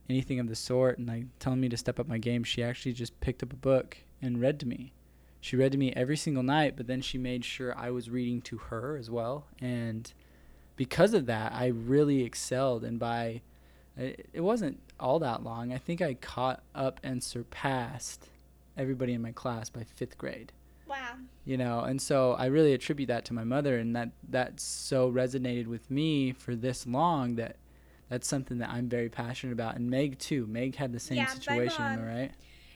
anything 0.09 0.39
of 0.41 0.49
the 0.49 0.57
sort 0.57 0.99
and 0.99 1.09
like 1.09 1.25
telling 1.39 1.61
me 1.61 1.69
to 1.69 1.77
step 1.77 1.99
up 1.99 2.09
my 2.09 2.19
game, 2.19 2.45
she 2.45 2.63
actually 2.63 2.93
just 2.93 3.19
picked 3.21 3.43
up 3.43 3.53
a 3.53 3.57
book 3.57 3.99
and 4.21 4.41
read 4.41 4.61
to 4.61 4.67
me 4.67 4.93
she 5.43 5.57
read 5.57 5.73
to 5.73 5.79
me 5.79 5.93
every 5.97 6.17
single 6.17 6.45
night, 6.45 6.77
but 6.77 6.87
then 6.87 7.03
she 7.03 7.19
made 7.19 7.45
sure 7.45 7.77
I 7.77 7.91
was 7.91 8.09
reading 8.09 8.43
to 8.43 8.59
her 8.59 8.97
as 8.97 9.11
well. 9.11 9.49
And 9.61 10.11
because 10.77 11.15
of 11.15 11.27
that, 11.27 11.53
I 11.53 11.67
really 11.67 12.23
excelled. 12.23 12.85
And 12.85 12.97
by 12.97 13.43
it, 13.97 14.29
wasn't 14.37 14.79
all 15.01 15.19
that 15.19 15.43
long. 15.43 15.73
I 15.73 15.79
think 15.79 16.01
I 16.01 16.15
caught 16.15 16.63
up 16.77 17.01
and 17.03 17.25
surpassed 17.25 18.29
everybody 18.79 19.15
in 19.15 19.21
my 19.21 19.33
class 19.33 19.69
by 19.69 19.83
fifth 19.83 20.17
grade. 20.17 20.53
You 21.45 21.57
know, 21.57 21.81
and 21.81 22.01
so 22.01 22.35
I 22.35 22.47
really 22.47 22.73
attribute 22.73 23.09
that 23.09 23.25
to 23.27 23.35
my 23.35 23.43
mother, 23.45 23.77
and 23.79 23.97
that 23.97 24.11
that 24.31 24.61
so 24.61 25.11
resonated 25.11 25.67
with 25.67 25.91
me 25.91 26.33
for 26.33 26.55
this 26.55 26.87
long 26.87 27.35
that 27.37 27.57
that's 28.09 28.29
something 28.29 28.59
that 28.59 28.71
I'm 28.71 28.89
very 28.89 29.09
passionate 29.09 29.53
about. 29.53 29.75
And 29.77 29.91
Meg 29.91 30.19
too. 30.19 30.47
Meg 30.47 30.77
had 30.77 30.93
the 30.93 31.01
same 31.01 31.17
Yeah, 31.19 31.27
situation, 31.27 31.85
mom- 31.97 32.05
right? 32.05 32.31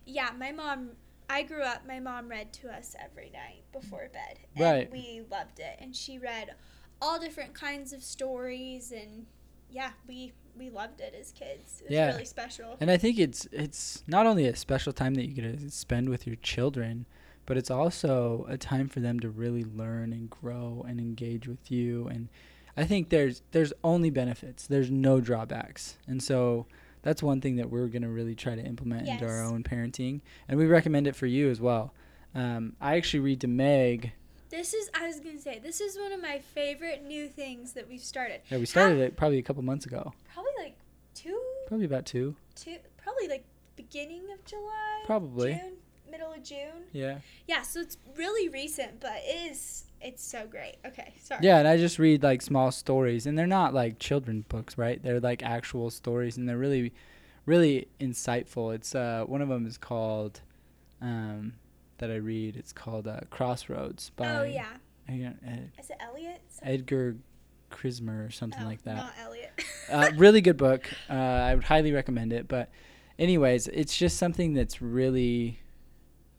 Yeah, 0.05 0.31
my 0.37 0.51
mom. 0.53 0.91
I 1.29 1.43
grew 1.43 1.63
up. 1.63 1.87
My 1.87 1.99
mom 2.01 2.29
read 2.29 2.53
to 2.55 2.69
us 2.69 2.95
every 3.05 3.31
night 3.31 3.65
before 3.73 4.09
bed, 4.13 4.39
and 4.55 4.65
Right. 4.65 4.91
we 4.91 5.23
loved 5.31 5.59
it. 5.59 5.77
And 5.81 5.95
she 5.95 6.19
read 6.19 6.55
all 7.03 7.19
different 7.21 7.53
kinds 7.55 7.93
of 7.93 8.03
stories, 8.03 8.93
and 8.93 9.27
yeah, 9.71 9.91
we 10.09 10.33
we 10.57 10.71
loved 10.71 11.01
it 11.01 11.15
as 11.19 11.33
kids. 11.33 11.83
It 11.83 11.89
was 11.89 11.93
Yeah. 11.93 12.13
really 12.13 12.25
special. 12.25 12.77
And 12.81 12.91
I 12.91 12.97
think 12.97 13.19
it's 13.19 13.47
it's 13.53 14.03
not 14.07 14.27
only 14.27 14.47
a 14.47 14.57
special 14.57 14.93
time 14.93 15.15
that 15.15 15.27
you 15.27 15.35
get 15.35 15.59
to 15.61 15.71
spend 15.71 16.09
with 16.09 16.27
your 16.27 16.37
children, 16.37 17.07
but 17.47 17.57
it's 17.57 17.71
also 17.71 18.45
a 18.49 18.59
time 18.59 18.89
for 18.89 19.01
them 19.01 19.21
to 19.21 19.31
really 19.31 19.65
learn 19.65 20.13
and 20.13 20.29
grow 20.29 20.85
and 20.89 21.01
engage 21.01 21.47
with 21.49 21.71
you. 21.71 22.07
And 22.09 22.29
I 22.77 22.85
think 22.85 23.09
there's 23.09 23.43
there's 23.53 23.73
only 23.83 24.11
benefits. 24.11 24.67
There's 24.67 24.91
no 24.91 25.21
drawbacks. 25.21 25.97
And 26.07 26.23
so 26.23 26.67
that's 27.03 27.23
one 27.23 27.41
thing 27.41 27.57
that 27.57 27.71
we're 27.71 27.87
gonna 27.87 28.09
really 28.11 28.35
try 28.35 28.55
to 28.57 28.63
implement 28.63 29.09
into 29.09 29.27
our 29.27 29.43
own 29.43 29.63
parenting, 29.63 30.21
and 30.49 30.59
we 30.59 30.67
recommend 30.67 31.07
it 31.07 31.15
for 31.17 31.27
you 31.27 31.49
as 31.51 31.61
well. 31.61 31.95
Um, 32.35 32.75
I 32.81 32.97
actually 32.97 33.21
read 33.21 33.41
to 33.43 33.47
Meg. 33.49 34.13
This 34.51 34.75
is. 34.75 34.91
I 34.95 35.07
was 35.07 35.21
gonna 35.21 35.39
say 35.41 35.59
this 35.59 35.81
is 35.81 35.97
one 35.99 36.13
of 36.13 36.21
my 36.21 36.39
favorite 36.41 37.05
new 37.05 37.29
things 37.29 37.73
that 37.73 37.89
we've 37.89 38.03
started. 38.03 38.41
Yeah, 38.51 38.59
we 38.59 38.67
started 38.67 38.99
it 38.99 39.17
probably 39.17 39.39
a 39.39 39.43
couple 39.43 39.63
months 39.63 39.87
ago, 39.87 40.13
Probably 40.35 40.53
like 40.59 40.77
two, 41.15 41.41
probably 41.67 41.87
about 41.87 42.07
two. 42.07 42.35
two, 42.55 42.77
probably 42.97 43.29
like 43.29 43.45
beginning 43.77 44.23
of 44.33 44.45
July. 44.45 45.03
Probably. 45.07 45.55
June, 45.55 45.73
middle 46.11 46.33
of 46.33 46.43
June. 46.43 46.85
Yeah. 46.93 47.19
Yeah, 47.47 47.63
so 47.63 47.81
it's 47.81 47.97
really 48.17 48.49
recent, 48.49 49.01
but 49.01 49.13
it 49.25 49.51
is. 49.53 49.85
It's 50.01 50.23
so 50.23 50.47
great. 50.47 50.77
Okay, 50.87 51.15
sorry. 51.23 51.41
Yeah, 51.45 51.59
and 51.59 51.67
I 51.69 51.77
just 51.77 51.99
read 51.99 52.23
like 52.23 52.43
small 52.43 52.71
stories, 52.71 53.27
and 53.27 53.37
they're 53.39 53.47
not 53.47 53.75
like 53.75 53.99
children's 53.99 54.45
books, 54.45 54.77
right? 54.79 55.03
They're 55.03 55.21
like 55.21 55.43
actual 55.43 55.91
stories, 55.91 56.37
and 56.37 56.49
they're 56.49 56.59
really, 56.59 56.93
really 57.47 57.89
insightful. 58.01 58.75
It's 58.75 58.95
uh, 58.95 59.25
one 59.27 59.41
of 59.43 59.49
them 59.49 59.67
is 59.67 59.79
called, 59.79 60.41
um, 61.01 61.55
that 61.99 62.11
I 62.11 62.17
read. 62.17 62.57
It's 62.57 62.73
called 62.73 63.09
uh, 63.09 63.21
Crossroads 63.31 64.11
by 64.17 64.35
Oh 64.37 64.43
yeah. 64.43 64.67
Ed- 65.09 65.71
Is 65.79 65.89
it 65.91 65.97
Elliot? 66.01 66.41
Edgar 66.63 67.17
Krismer 67.71 68.27
or 68.27 68.31
something 68.31 68.63
Oh, 68.63 68.67
like 68.67 68.83
that. 68.83 68.97
Not 68.97 69.13
Elliot. 69.23 69.53
uh, 69.91 70.11
really 70.17 70.41
good 70.41 70.57
book. 70.57 70.89
Uh, 71.09 71.13
I 71.15 71.55
would 71.55 71.65
highly 71.65 71.93
recommend 71.93 72.33
it. 72.33 72.49
But, 72.49 72.69
anyways, 73.19 73.69
it's 73.69 73.97
just 73.97 74.17
something 74.19 74.53
that's 74.55 74.83
really 74.83 75.61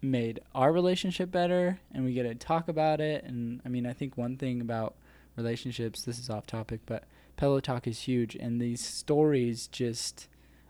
made 0.02 0.40
our 0.54 0.72
relationship 0.72 1.32
better, 1.32 1.80
and 1.94 2.06
we 2.06 2.14
get 2.14 2.24
to 2.24 2.36
talk 2.36 2.68
about 2.68 3.02
it. 3.02 3.24
And 3.24 3.62
I 3.66 3.70
mean, 3.70 3.86
I 3.86 3.94
think 3.94 4.18
one 4.18 4.38
thing 4.38 4.62
about 4.62 4.96
relationships, 5.36 6.04
this 6.04 6.20
is 6.20 6.30
off 6.30 6.46
topic, 6.48 6.82
but 6.86 7.04
pillow 7.36 7.60
talk 7.60 7.88
is 7.88 8.02
huge, 8.02 8.36
and 8.36 8.60
these 8.62 8.82
stories 8.82 9.68
just 9.68 10.28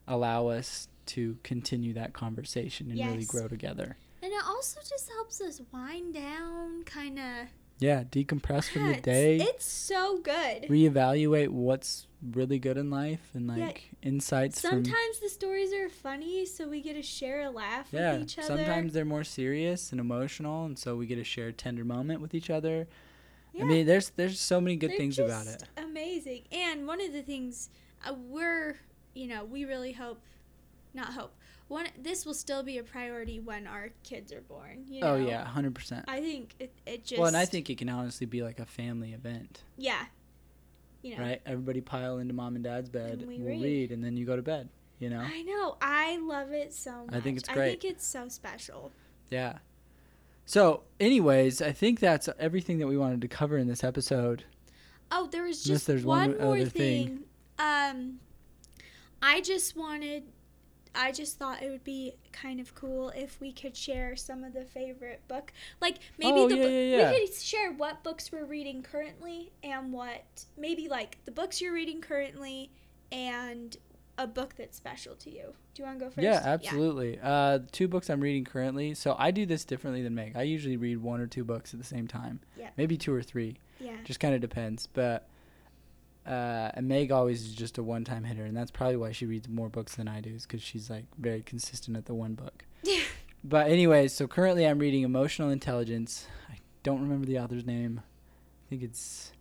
allow 0.07 0.48
us 0.48 0.88
to 1.07 1.38
continue 1.43 1.93
that 1.93 2.13
conversation 2.13 2.91
and 2.91 3.00
really 3.00 3.25
grow 3.25 3.48
together. 3.48 3.98
and 4.22 4.31
it 4.34 4.43
also 4.46 4.79
just 4.81 5.10
helps 5.10 5.39
us 5.41 5.62
wind 5.72 6.13
down, 6.13 6.84
kind 6.84 7.17
of. 7.19 7.48
Yeah, 7.79 8.03
decompress 8.03 8.69
from 8.69 8.88
the 8.88 9.00
day. 9.00 9.38
It's 9.38 9.65
so 9.65 10.17
good. 10.19 10.63
reevaluate 10.63 11.50
what's 11.50 12.07
really 12.31 12.57
good 12.57 12.77
in 12.77 12.89
life 12.89 13.29
and 13.36 13.46
Yeah, 13.55 13.65
like 13.67 13.89
insights 14.01 14.62
from 14.62 14.84
Sometimes 14.84 15.19
the 15.19 15.29
stories 15.29 15.72
are 15.74 15.88
funny, 15.88 16.46
so 16.48 16.67
we 16.67 16.81
get 16.81 16.93
to 16.93 17.03
share 17.03 17.41
a 17.43 17.50
laugh 17.51 17.89
yeah 17.91 18.13
with 18.13 18.24
each 18.24 18.39
other. 18.39 18.48
sometimes 18.48 18.93
they're 18.93 19.05
more 19.05 19.24
serious 19.24 19.91
and 19.91 20.01
emotional 20.01 20.65
and 20.65 20.79
so 20.79 20.96
we 20.96 21.05
get 21.05 21.17
to 21.17 21.24
share 21.24 21.50
a 21.50 21.53
tender 21.53 21.86
moment 21.86 22.19
with 22.19 22.34
each 22.34 22.50
other 22.50 22.88
yeah. 23.53 23.63
i 23.63 23.67
mean 23.67 23.86
there's 23.86 24.10
there's 24.12 24.39
so 24.39 24.60
many 24.60 24.75
good 24.75 24.89
They're 24.89 24.98
things 24.98 25.19
about 25.19 25.46
it 25.46 25.63
Amazing. 25.77 26.43
And 26.51 26.88
one 26.88 27.01
of 27.01 27.12
the 27.13 27.22
things 27.22 27.69
uh, 28.07 28.13
we're, 28.13 28.77
you 29.13 29.27
know, 29.27 29.46
we 29.46 29.65
really 29.65 29.91
hope, 29.93 30.22
not 30.98 31.13
hope. 31.13 31.34
One, 31.70 31.88
this 32.01 32.25
will 32.25 32.34
still 32.34 32.63
be 32.63 32.77
a 32.77 32.84
priority 32.84 33.39
when 33.39 33.68
our 33.68 33.89
kids 34.04 34.32
are 34.34 34.42
born. 34.42 34.86
You 34.89 35.01
know? 35.01 35.08
oh 35.13 35.16
yeah 35.16 35.46
100% 35.54 36.04
I 36.08 36.20
think 36.22 36.56
it, 36.60 36.74
it 36.86 37.04
just. 37.06 37.18
well 37.20 37.27
and 37.27 37.36
i 37.38 37.46
think 37.46 37.70
it 37.70 37.77
can 37.77 37.89
honestly 37.89 38.25
be 38.25 38.42
like 38.44 38.60
a 38.60 38.66
family 38.66 39.13
event 39.13 39.63
Yeah. 39.77 40.06
You 41.01 41.16
know. 41.18 41.24
right 41.24 41.42
everybody 41.46 41.82
pile 41.82 42.18
into 42.20 42.34
mom 42.34 42.56
and 42.56 42.63
dad's 42.63 42.89
bed 42.89 43.20
And 43.20 43.27
we 43.27 43.38
we'll 43.38 43.48
read. 43.50 43.62
read. 43.63 43.92
and 43.92 44.04
then 44.04 44.18
you 44.18 44.25
go 44.25 44.36
to 44.36 44.42
bed 44.42 44.70
you 45.00 45.10
know 45.10 45.20
I 45.20 45.42
know. 45.44 45.77
I 45.82 46.18
love 46.18 46.51
it 46.51 46.74
so 46.74 47.06
much. 47.06 47.13
I 47.16 47.20
think 47.22 47.38
it's 47.38 47.48
great. 47.50 47.66
I 47.66 47.70
think 47.72 47.86
it's 47.86 48.06
so 48.08 48.27
special. 48.30 48.92
yeah 49.30 49.60
so 50.46 50.84
anyways 51.01 51.62
i 51.62 51.72
think 51.74 52.00
that's 52.00 52.30
everything 52.39 52.77
that 52.80 52.88
we 52.88 52.98
wanted 52.98 53.20
to 53.22 53.27
cover 53.27 53.58
in 53.58 53.68
this 53.68 53.84
episode 53.84 54.44
Oh, 55.10 55.27
there 55.32 55.44
was 55.44 55.66
Unless 55.66 55.80
just 55.80 55.88
there's 55.88 56.04
one, 56.06 56.32
one 56.38 56.42
more 56.46 56.58
thing. 56.66 56.70
thing. 56.70 57.24
Um, 57.60 58.20
I 59.22 59.39
just 59.39 59.77
wanted, 59.77 60.24
I 60.96 61.12
just 61.12 61.38
thought 61.38 61.62
it 61.62 61.70
would 61.70 61.84
be 61.84 62.13
kind 62.32 62.60
of 62.60 62.74
cool 62.75 63.10
if 63.10 63.39
we 63.41 63.51
could 63.51 63.75
share 63.75 64.15
some 64.15 64.44
of 64.44 64.53
the 64.53 64.65
favorite 64.65 65.22
book. 65.27 65.51
Like 65.82 65.98
maybe 66.17 66.39
Oh, 66.39 66.48
the 66.50 66.56
yeah, 66.56 66.63
book 66.63 66.72
yeah, 66.72 66.79
yeah. 66.98 67.12
we 67.12 67.27
could 67.27 67.36
share 67.36 67.72
what 67.72 68.03
books 68.03 68.32
we're 68.32 68.46
reading 68.46 68.84
currently 68.84 69.51
and 69.63 69.91
what 69.94 70.46
maybe 70.58 70.88
like 70.88 71.17
the 71.25 71.32
books 71.32 71.62
you're 71.62 71.74
reading 71.74 72.01
currently 72.01 72.72
and 73.12 73.77
a 74.17 74.25
book 74.27 74.56
that's 74.58 74.75
special 74.75 75.13
to 75.15 75.29
you. 75.29 75.53
Do 75.74 75.84
you 75.84 75.86
want 75.86 76.00
to 76.00 76.06
go 76.06 76.10
first? 76.12 76.24
Yeah, 76.24 76.41
absolutely. 76.44 77.20
Uh, 77.22 77.60
two 77.72 77.88
books 77.88 78.10
I'm 78.10 78.20
reading 78.20 78.46
currently. 78.46 78.96
So 78.96 79.15
I 79.17 79.29
do 79.32 79.46
this 79.46 79.63
differently 79.63 80.01
than 80.01 80.15
Meg. 80.15 80.34
I 80.36 80.41
usually 80.41 80.75
read 80.77 80.98
one 80.98 81.22
or 81.22 81.27
two 81.27 81.44
books 81.44 81.74
at 81.74 81.79
the 81.79 81.86
same 81.86 82.08
time. 82.08 82.39
Yeah. 82.58 82.70
Maybe 82.77 82.98
two 82.98 83.13
or 83.13 83.22
three. 83.22 83.58
Yeah. 83.79 83.91
Just 84.06 84.20
kind 84.20 84.34
of 84.34 84.41
depends. 84.41 84.88
But 84.88 85.27
uh, 86.27 86.72
and 86.74 86.88
Meg 86.88 87.12
always 87.12 87.41
is 87.43 87.53
just 87.53 87.77
a 87.77 87.84
one-time 87.84 88.24
hitter, 88.24 88.43
and 88.43 88.55
that's 88.55 88.72
probably 88.72 88.98
why 88.98 89.12
she 89.12 89.25
reads 89.25 89.48
more 89.48 89.69
books 89.69 89.96
than 89.96 90.07
I 90.07 90.22
do, 90.22 90.31
is 90.31 90.46
because 90.46 90.62
she's 90.62 90.89
like 90.89 91.05
very 91.17 91.41
consistent 91.41 91.96
at 91.98 92.05
the 92.05 92.13
one 92.13 92.34
book. 92.34 92.63
Yeah. 92.84 93.01
But 93.43 93.69
anyways, 93.69 94.13
so 94.13 94.27
currently 94.27 94.65
I'm 94.67 94.79
reading 94.79 95.03
Emotional 95.03 95.51
Intelligence. 95.51 96.27
I 96.50 96.55
don't 96.84 97.00
remember 97.00 97.27
the 97.27 97.39
author's 97.39 97.65
name. 97.65 98.01
I 98.03 98.69
think 98.69 98.81
it's. 98.84 99.31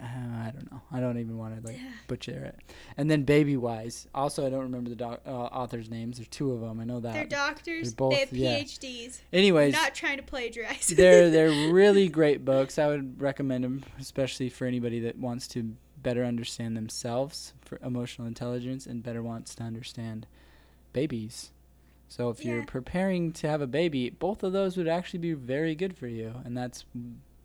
Uh, 0.00 0.04
I 0.04 0.50
don't 0.54 0.70
know. 0.70 0.80
I 0.90 1.00
don't 1.00 1.18
even 1.18 1.36
want 1.36 1.60
to 1.60 1.66
like 1.66 1.78
butcher 2.08 2.52
it. 2.54 2.74
And 2.96 3.10
then 3.10 3.24
Baby 3.24 3.56
Wise. 3.56 4.06
Also, 4.14 4.46
I 4.46 4.50
don't 4.50 4.62
remember 4.62 4.88
the 4.90 4.96
doc- 4.96 5.20
uh, 5.26 5.30
authors' 5.30 5.90
names. 5.90 6.16
There's 6.16 6.28
two 6.28 6.52
of 6.52 6.60
them. 6.60 6.80
I 6.80 6.84
know 6.84 7.00
that. 7.00 7.12
They're 7.12 7.24
doctors. 7.26 7.92
they're 7.92 7.96
both- 7.96 8.12
they 8.12 8.20
have 8.20 8.32
yeah. 8.32 8.58
PhDs. 8.60 9.20
Anyways, 9.32 9.74
Not 9.74 9.94
trying 9.94 10.16
to 10.16 10.22
plagiarize. 10.22 10.86
they're 10.96 11.30
they're 11.30 11.72
really 11.72 12.08
great 12.08 12.44
books. 12.44 12.78
I 12.78 12.86
would 12.86 13.20
recommend 13.20 13.64
them, 13.64 13.84
especially 13.98 14.48
for 14.48 14.66
anybody 14.66 15.00
that 15.00 15.18
wants 15.18 15.46
to 15.48 15.74
better 16.02 16.24
understand 16.24 16.76
themselves 16.76 17.52
for 17.60 17.78
emotional 17.82 18.26
intelligence 18.26 18.86
and 18.86 19.02
better 19.02 19.22
wants 19.22 19.54
to 19.56 19.62
understand 19.62 20.26
babies. 20.94 21.50
So 22.08 22.30
if 22.30 22.44
you're 22.44 22.64
preparing 22.64 23.32
to 23.34 23.48
have 23.48 23.60
a 23.60 23.66
baby, 23.68 24.10
both 24.10 24.42
of 24.42 24.52
those 24.52 24.76
would 24.76 24.88
actually 24.88 25.20
be 25.20 25.32
very 25.32 25.76
good 25.76 25.96
for 25.96 26.08
you, 26.08 26.34
and 26.44 26.56
that's 26.56 26.84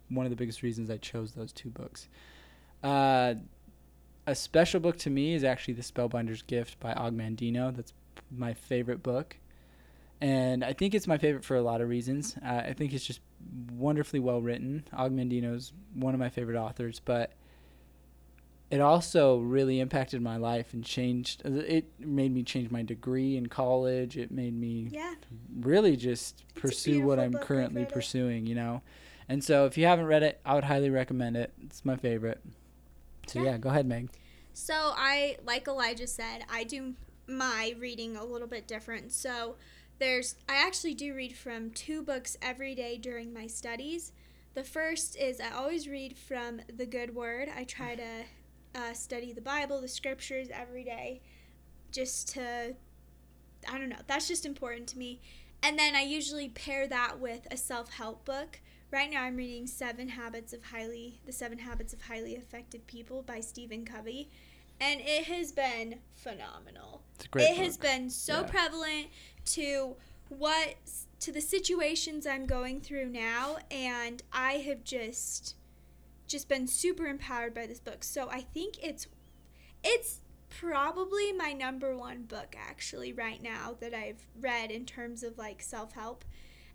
one 0.09 0.25
of 0.25 0.29
the 0.29 0.35
biggest 0.35 0.62
reasons 0.62 0.89
I 0.89 0.97
chose 0.97 1.33
those 1.33 1.51
two 1.51 1.69
books. 1.69 2.07
Uh, 2.83 3.35
a 4.27 4.35
special 4.35 4.79
book 4.79 4.97
to 5.00 5.09
me 5.09 5.33
is 5.33 5.43
actually 5.43 5.75
The 5.75 5.83
Spellbinder's 5.83 6.41
Gift 6.41 6.79
by 6.79 6.93
Og 6.93 7.15
Mandino. 7.15 7.75
That's 7.75 7.93
my 8.31 8.53
favorite 8.53 9.03
book. 9.03 9.38
And 10.21 10.63
I 10.63 10.74
think 10.74 10.95
it's 10.95 11.07
my 11.07 11.17
favorite 11.17 11.43
for 11.43 11.57
a 11.57 11.62
lot 11.62 11.81
of 11.81 11.89
reasons. 11.89 12.35
Uh, 12.43 12.63
I 12.65 12.74
think 12.74 12.93
it's 12.93 13.05
just 13.05 13.19
wonderfully 13.71 14.19
well 14.19 14.41
written. 14.41 14.85
Og 14.93 15.12
Mandino's 15.12 15.74
one 15.93 16.13
of 16.13 16.19
my 16.19 16.29
favorite 16.29 16.57
authors, 16.57 17.00
but 17.03 17.33
it 18.71 18.81
also 18.81 19.38
really 19.38 19.79
impacted 19.79 20.21
my 20.21 20.38
life 20.38 20.74
and 20.74 20.83
changed. 20.83 21.43
It 21.45 22.00
made 22.00 22.33
me 22.33 22.43
change 22.43 22.71
my 22.71 22.81
degree 22.81 23.38
in 23.38 23.47
college. 23.47 24.17
It 24.17 24.31
made 24.31 24.55
me 24.55 24.88
yeah. 24.91 25.13
really 25.59 25.95
just 25.95 26.43
a 26.55 26.59
pursue 26.59 27.03
what 27.03 27.19
I'm 27.19 27.33
currently 27.33 27.85
pursuing, 27.85 28.47
you 28.47 28.55
know. 28.55 28.81
And 29.27 29.44
so 29.44 29.65
if 29.65 29.77
you 29.77 29.86
haven't 29.86 30.05
read 30.05 30.24
it, 30.24 30.39
I 30.46 30.53
would 30.55 30.65
highly 30.65 30.89
recommend 30.89 31.36
it. 31.38 31.53
It's 31.63 31.84
my 31.84 31.96
favorite. 31.96 32.41
So 33.27 33.39
Yeah. 33.39 33.51
yeah, 33.51 33.58
go 33.58 33.70
ahead, 33.70 33.86
Meg. 33.88 34.10
So 34.53 34.74
I, 34.96 35.38
like 35.46 35.67
Elijah 35.67 36.08
said, 36.08 36.46
I 36.50 36.63
do 36.63 36.94
my 37.27 37.74
reading 37.79 38.15
a 38.15 38.24
little 38.24 38.48
bit 38.48 38.67
different. 38.67 39.12
So 39.12 39.55
there's, 39.98 40.36
I 40.48 40.58
actually 40.58 40.94
do 40.94 41.13
read 41.15 41.36
from 41.36 41.72
two 41.72 42.03
books 42.03 42.38
every 42.41 42.75
day 42.75 42.98
during 42.98 43.34
my 43.34 43.48
studies. 43.48 44.12
The 44.53 44.63
first 44.63 45.17
is 45.17 45.41
I 45.41 45.50
always 45.51 45.88
read 45.88 46.17
from 46.17 46.62
the 46.77 46.86
Good 46.86 47.15
Word. 47.15 47.50
I 47.55 47.63
try 47.63 47.96
to 47.96 48.24
uh, 48.75 48.94
study 48.94 49.34
the 49.34 49.41
Bible, 49.41 49.82
the 49.82 49.88
scriptures 49.88 50.48
every 50.53 50.84
day, 50.84 51.22
just 51.91 52.29
to, 52.34 52.75
I 53.70 53.77
don't 53.77 53.89
know, 53.89 53.98
that's 54.08 54.27
just 54.27 54.46
important 54.46 54.88
to 54.89 54.98
me. 54.98 55.20
and 55.63 55.79
then 55.79 55.96
I 55.96 56.01
usually 56.03 56.50
pair 56.50 56.88
that 56.88 57.20
with 57.20 57.48
a 57.50 57.58
self-help 57.58 58.24
book. 58.24 58.60
Right 58.92 59.12
now 59.12 59.24
I'm 59.24 59.36
reading 59.36 59.68
7 59.68 60.10
Habits 60.10 60.54
of 60.54 60.63
Highly 60.63 61.20
The 61.25 61.32
7 61.32 61.58
Habits 61.60 61.94
of 61.94 62.01
Highly 62.01 62.34
Effective 62.34 62.86
People 62.88 63.24
by 63.24 63.39
Stephen 63.42 63.84
Covey, 63.84 64.30
and 64.80 65.01
it 65.01 65.25
has 65.25 65.51
been 65.51 66.00
phenomenal. 66.13 67.01
It's 67.15 67.25
a 67.25 67.27
great 67.27 67.50
it 67.50 67.58
has 67.58 67.77
been 67.77 68.10
so 68.10 68.42
Yeah. 68.42 68.48
prevalent 68.48 69.08
to 69.46 69.98
what 70.30 70.75
to 71.20 71.32
the 71.32 71.42
situations 71.42 72.25
I'm 72.25 72.46
going 72.46 72.82
through 72.82 73.10
now 73.10 73.58
and 73.72 74.22
I 74.32 74.54
have 74.54 74.84
just 74.84 75.56
just 76.27 76.48
been 76.50 76.68
super 76.68 77.06
empowered 77.06 77.54
by 77.54 77.68
this 77.68 77.80
book. 77.80 78.04
So 78.04 78.30
I 78.30 78.42
think 78.42 78.84
it's 78.84 79.08
it's 79.84 80.22
probably 80.50 81.32
my 81.34 81.54
number 81.54 81.96
one 81.96 82.24
book 82.24 82.56
actually 82.58 83.13
right 83.13 83.42
now 83.42 83.75
that 83.80 83.94
I've 83.94 84.25
read 84.39 84.72
in 84.72 84.86
terms 84.86 85.22
of 85.24 85.38
like 85.38 85.62
self-help. 85.62 86.24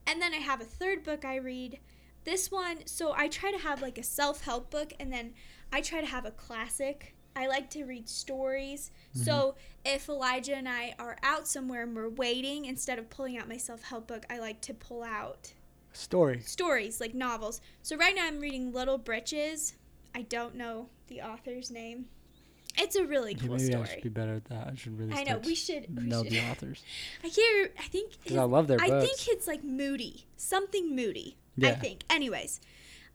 And 0.07 0.21
then 0.23 0.33
I 0.35 0.39
have 0.39 0.61
a 0.61 0.65
third 0.65 1.03
book 1.03 1.25
I 1.25 1.37
read. 1.37 1.81
This 2.25 2.51
one, 2.51 2.87
so 2.87 3.13
I 3.17 3.29
try 3.29 3.51
to 3.51 3.59
have 3.59 3.81
like 3.83 3.99
a 3.99 4.03
self-help 4.03 4.71
book 4.71 4.93
and 5.01 5.13
then 5.13 5.33
I 5.73 5.81
try 5.81 6.01
to 6.01 6.07
have 6.07 6.27
a 6.27 6.31
classic. 6.31 7.15
I 7.35 7.47
like 7.47 7.71
to 7.71 7.85
read 7.85 8.09
stories. 8.09 8.91
Mm-hmm. 9.15 9.25
So 9.25 9.55
if 9.85 10.09
Elijah 10.09 10.57
and 10.57 10.69
I 10.69 10.95
are 10.99 11.17
out 11.23 11.49
somewhere 11.49 11.85
and 11.85 11.95
we're 11.97 12.09
waiting, 12.11 12.67
instead 12.67 12.99
of 12.99 13.09
pulling 13.09 13.39
out 13.39 13.49
my 13.49 13.57
self-help 13.57 14.07
book, 14.07 14.27
I 14.29 14.39
like 14.39 14.61
to 14.63 14.75
pull 14.75 15.03
out 15.03 15.53
Story. 15.93 16.41
stories 16.41 17.01
like 17.01 17.15
novels. 17.15 17.61
So 17.83 17.97
right 17.97 18.15
now 18.15 18.27
I'm 18.27 18.41
reading 18.41 18.73
Little 18.73 18.99
Britches. 18.99 19.75
I 20.15 20.23
don't 20.23 20.57
know 20.57 20.89
the 21.07 21.23
author's 21.23 21.71
name. 21.71 22.07
It's 22.79 22.95
a 22.97 23.05
really 23.05 23.33
Yeah, 23.33 23.47
cool 23.49 23.57
maybe 23.57 23.75
I 23.75 23.85
should 23.85 24.03
be 24.03 24.09
better 24.09 24.35
at 24.35 24.45
that. 24.47 24.69
I 24.69 24.75
should 24.77 24.97
really. 24.99 25.13
I 25.13 25.25
know 25.25 25.39
we 25.39 25.55
should. 25.55 25.87
We 25.97 26.05
know 26.05 26.23
should. 26.23 26.33
the 26.33 26.41
authors 26.51 26.83
I 27.25 27.29
can't. 27.29 27.71
I 27.79 27.83
think. 27.89 28.13
his- 28.25 28.37
I 28.37 28.45
love 28.45 28.69
their 28.69 28.81
I 28.81 28.89
think 29.01 29.29
it's 29.29 29.47
like 29.47 29.65
Moody, 29.65 30.27
something 30.37 30.95
Moody. 30.95 31.37
I 31.63 31.73
think. 31.73 32.05
Anyways, 32.11 32.61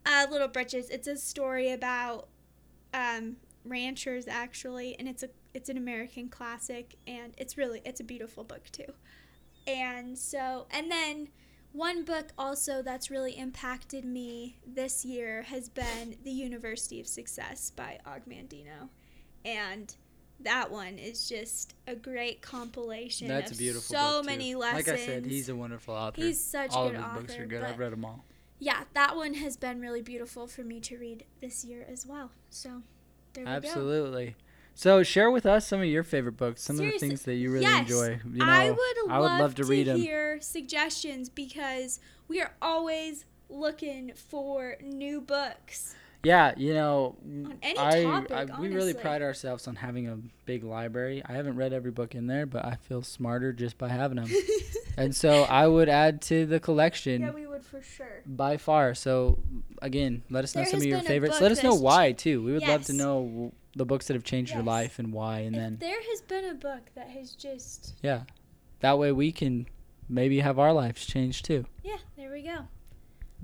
uh, 0.05 0.27
Little 0.29 0.47
Britches. 0.47 0.89
It's 0.89 1.07
a 1.07 1.17
story 1.17 1.71
about 1.71 2.27
um, 2.93 3.37
ranchers 3.63 4.27
actually, 4.27 4.97
and 4.99 5.07
it's 5.07 5.23
a 5.23 5.29
it's 5.53 5.69
an 5.69 5.77
American 5.77 6.29
classic, 6.29 6.95
and 7.07 7.33
it's 7.37 7.57
really 7.57 7.81
it's 7.85 7.99
a 7.99 8.03
beautiful 8.03 8.43
book 8.43 8.65
too. 8.71 8.93
And 9.67 10.17
so, 10.17 10.67
and 10.71 10.91
then 10.91 11.29
one 11.71 12.05
book 12.05 12.31
also 12.37 12.81
that's 12.81 13.09
really 13.09 13.37
impacted 13.37 14.05
me 14.05 14.57
this 14.65 15.03
year 15.03 15.41
has 15.43 15.69
been 15.69 16.15
The 16.23 16.31
University 16.31 16.99
of 16.99 17.07
Success 17.07 17.71
by 17.71 17.99
Og 18.05 18.21
Mandino, 18.29 18.89
and 19.43 19.95
that 20.41 20.69
one 20.71 20.97
is 20.97 21.27
just 21.27 21.73
a 21.87 21.95
great 21.95 22.41
compilation 22.41 23.27
That's 23.27 23.51
a 23.51 23.53
of 23.53 23.57
beautiful. 23.59 23.95
so 23.95 23.97
book, 24.17 24.21
too. 24.23 24.25
many 24.27 24.55
lessons. 24.55 24.87
Like 24.87 24.95
I 24.99 25.05
said, 25.05 25.25
he's 25.25 25.49
a 25.49 25.55
wonderful 25.55 25.93
author. 25.95 26.21
He's 26.21 26.43
such 26.43 26.71
All 26.71 26.87
a 26.87 26.91
good 26.91 26.95
of 26.99 27.03
his 27.03 27.11
author. 27.11 27.21
books 27.21 27.37
are 27.39 27.45
good. 27.45 27.63
I've 27.63 27.79
read 27.79 27.91
them 27.93 28.05
all. 28.05 28.25
yeah, 28.59 28.83
that 28.93 29.15
one 29.15 29.33
has 29.35 29.57
been 29.57 29.79
really 29.79 30.01
beautiful 30.01 30.47
for 30.47 30.61
me 30.63 30.79
to 30.81 30.97
read 30.97 31.25
this 31.41 31.63
year 31.65 31.85
as 31.91 32.05
well. 32.05 32.31
So 32.49 32.81
there 33.33 33.43
we 33.45 33.49
go. 33.49 33.55
Absolutely. 33.55 34.35
So 34.77 35.03
share 35.03 35.31
with 35.31 35.45
us 35.45 35.65
some 35.65 35.79
of 35.79 35.85
your 35.85 36.03
favorite 36.03 36.35
books, 36.35 36.61
some 36.61 36.77
of 36.77 36.81
the 36.85 36.97
things 36.99 37.21
that 37.23 37.35
you 37.35 37.49
really 37.49 37.63
yes. 37.63 37.81
enjoy. 37.89 38.19
You 38.29 38.39
know, 38.39 38.45
I 38.45 38.69
would 38.71 38.97
I 39.09 39.19
would 39.19 39.25
love, 39.25 39.39
love 39.39 39.55
to 39.55 39.63
read 39.63 39.87
'em. 39.87 39.97
hear 39.97 40.39
suggestions 40.41 41.29
because 41.29 41.99
we 42.27 42.41
are 42.41 42.51
always 42.61 43.23
looking 43.49 44.11
for 44.15 44.75
new 44.81 45.21
books. 45.21 45.95
Yeah, 46.25 46.53
you 46.57 46.73
know, 46.73 47.15
On 47.23 47.57
any 47.61 47.79
I, 47.79 48.03
topic, 48.03 48.31
I 48.31 48.59
we 48.59 48.69
really 48.69 48.93
pride 48.93 49.21
ourselves 49.21 49.67
on 49.67 49.75
having 49.75 50.07
a 50.07 50.17
big 50.45 50.63
library. 50.63 51.21
I 51.25 51.33
haven't 51.33 51.55
read 51.55 51.71
every 51.71 51.91
book 51.91 52.15
in 52.15 52.27
there, 52.27 52.45
but 52.45 52.65
I 52.65 52.75
feel 52.75 53.03
smarter 53.03 53.53
just 53.53 53.77
by 53.77 53.89
having 53.89 54.17
them. 54.17 54.29
and 54.97 55.15
so 55.15 55.43
I 55.43 55.67
would 55.67 55.87
add 55.89 56.21
to 56.23 56.45
the 56.45 56.59
collection 56.59 57.21
yeah, 57.21 57.31
we 57.31 57.45
would 57.45 57.63
for 57.63 57.81
sure. 57.81 58.23
by 58.25 58.57
far. 58.57 58.95
So 58.95 59.39
again, 59.81 60.23
let 60.29 60.43
us 60.43 60.55
know 60.55 60.63
There 60.63 60.71
some 60.71 60.79
of 60.79 60.85
your 60.85 61.01
favorites. 61.01 61.39
Let 61.39 61.51
us 61.51 61.63
know 61.63 61.75
why 61.75 62.13
too. 62.13 62.43
We 62.43 62.53
would 62.53 62.67
love 62.67 62.85
to 62.85 62.93
know 62.93 63.53
the 63.75 63.85
books 63.85 64.07
that 64.07 64.13
have 64.13 64.23
changed 64.23 64.53
your 64.53 64.63
life 64.63 64.99
and 64.99 65.11
why, 65.13 65.39
and 65.39 65.55
if 65.55 65.61
then 65.61 65.77
there 65.79 66.01
has 66.01 66.21
been 66.21 66.45
a 66.45 66.53
book 66.53 66.81
that 66.95 67.09
has 67.09 67.31
just 67.31 67.93
yeah, 68.01 68.21
that 68.79 68.97
way 68.97 69.11
we 69.11 69.31
can 69.31 69.67
maybe 70.07 70.39
have 70.39 70.57
our 70.57 70.73
lives 70.73 71.05
changed 71.05 71.45
too. 71.45 71.65
yeah, 71.83 71.97
there 72.17 72.31
we 72.31 72.41
go. 72.41 72.67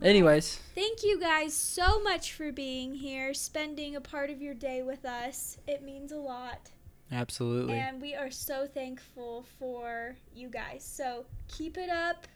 Anyways, 0.01 0.59
Thank 0.73 1.03
you 1.03 1.19
guys 1.19 1.53
so 1.53 2.01
much 2.01 2.33
for 2.33 2.51
being 2.51 2.95
here, 2.95 3.33
spending 3.33 3.95
a 3.95 4.01
part 4.01 4.29
of 4.31 4.41
your 4.41 4.55
day 4.55 4.81
with 4.81 5.05
us. 5.05 5.57
It 5.67 5.83
means 5.83 6.11
a 6.11 6.17
lot. 6.17 6.71
absolutely. 7.11 7.75
And 7.75 8.01
we 8.01 8.15
are 8.15 8.31
so 8.31 8.65
thankful 8.65 9.45
for 9.59 10.15
you 10.33 10.49
guys. 10.49 10.83
So 10.83 11.25
keep 11.47 11.77
it 11.77 11.89
up. 11.89 12.27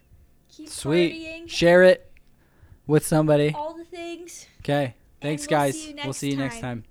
Keep 0.50 0.70
Sweet. 0.70 1.14
partying. 1.14 1.50
Share 1.50 1.84
it 1.84 2.12
with 2.86 3.06
somebody. 3.06 3.52
All 3.56 3.76
the 3.76 3.84
things. 3.86 4.46
Okay. 4.60 4.94
Thanks, 5.22 5.44
we'll 5.50 5.60
guys. 5.60 5.82
see 5.82 5.96
we'll 6.04 6.14
see 6.14 6.30
you 6.32 6.38
next 6.38 6.56
time. 6.56 6.62
time. 6.62 6.84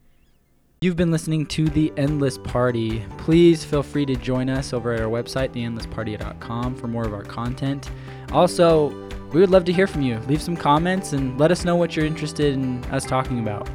You've 0.80 0.96
been 0.96 1.12
listening 1.12 1.46
to 1.46 1.68
The 1.68 1.92
Endless 1.96 2.36
Party. 2.36 3.06
Please 3.16 3.64
feel 3.64 3.82
free 3.82 4.04
to 4.06 4.16
join 4.16 4.50
us 4.50 4.72
over 4.72 4.92
at 4.92 5.00
our 5.00 5.08
website, 5.08 5.50
theendlessparty.com, 5.52 6.74
for 6.76 6.88
more 6.88 7.04
of 7.04 7.14
our 7.14 7.22
content. 7.22 7.90
Also, 8.32 9.03
we 9.34 9.40
would 9.40 9.50
love 9.50 9.64
to 9.64 9.72
hear 9.72 9.88
from 9.88 10.02
you. 10.02 10.18
Leave 10.20 10.40
some 10.40 10.56
comments 10.56 11.12
and 11.12 11.36
let 11.38 11.50
us 11.50 11.64
know 11.64 11.74
what 11.74 11.96
you're 11.96 12.06
interested 12.06 12.54
in 12.54 12.82
us 12.84 13.04
talking 13.04 13.40
about. 13.40 13.68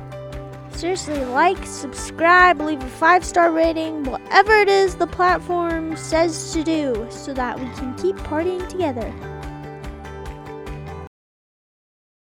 Seriously, 0.71 1.19
like, 1.25 1.63
subscribe, 1.65 2.61
leave 2.61 2.81
a 2.81 2.87
five 2.87 3.25
star 3.25 3.51
rating, 3.51 4.05
whatever 4.05 4.53
it 4.53 4.69
is 4.69 4.95
the 4.95 5.07
platform 5.07 5.97
says 5.97 6.53
to 6.53 6.63
do, 6.63 7.05
so 7.09 7.33
that 7.33 7.59
we 7.59 7.65
can 7.71 7.93
keep 7.95 8.15
partying 8.17 8.65
together. 8.69 9.13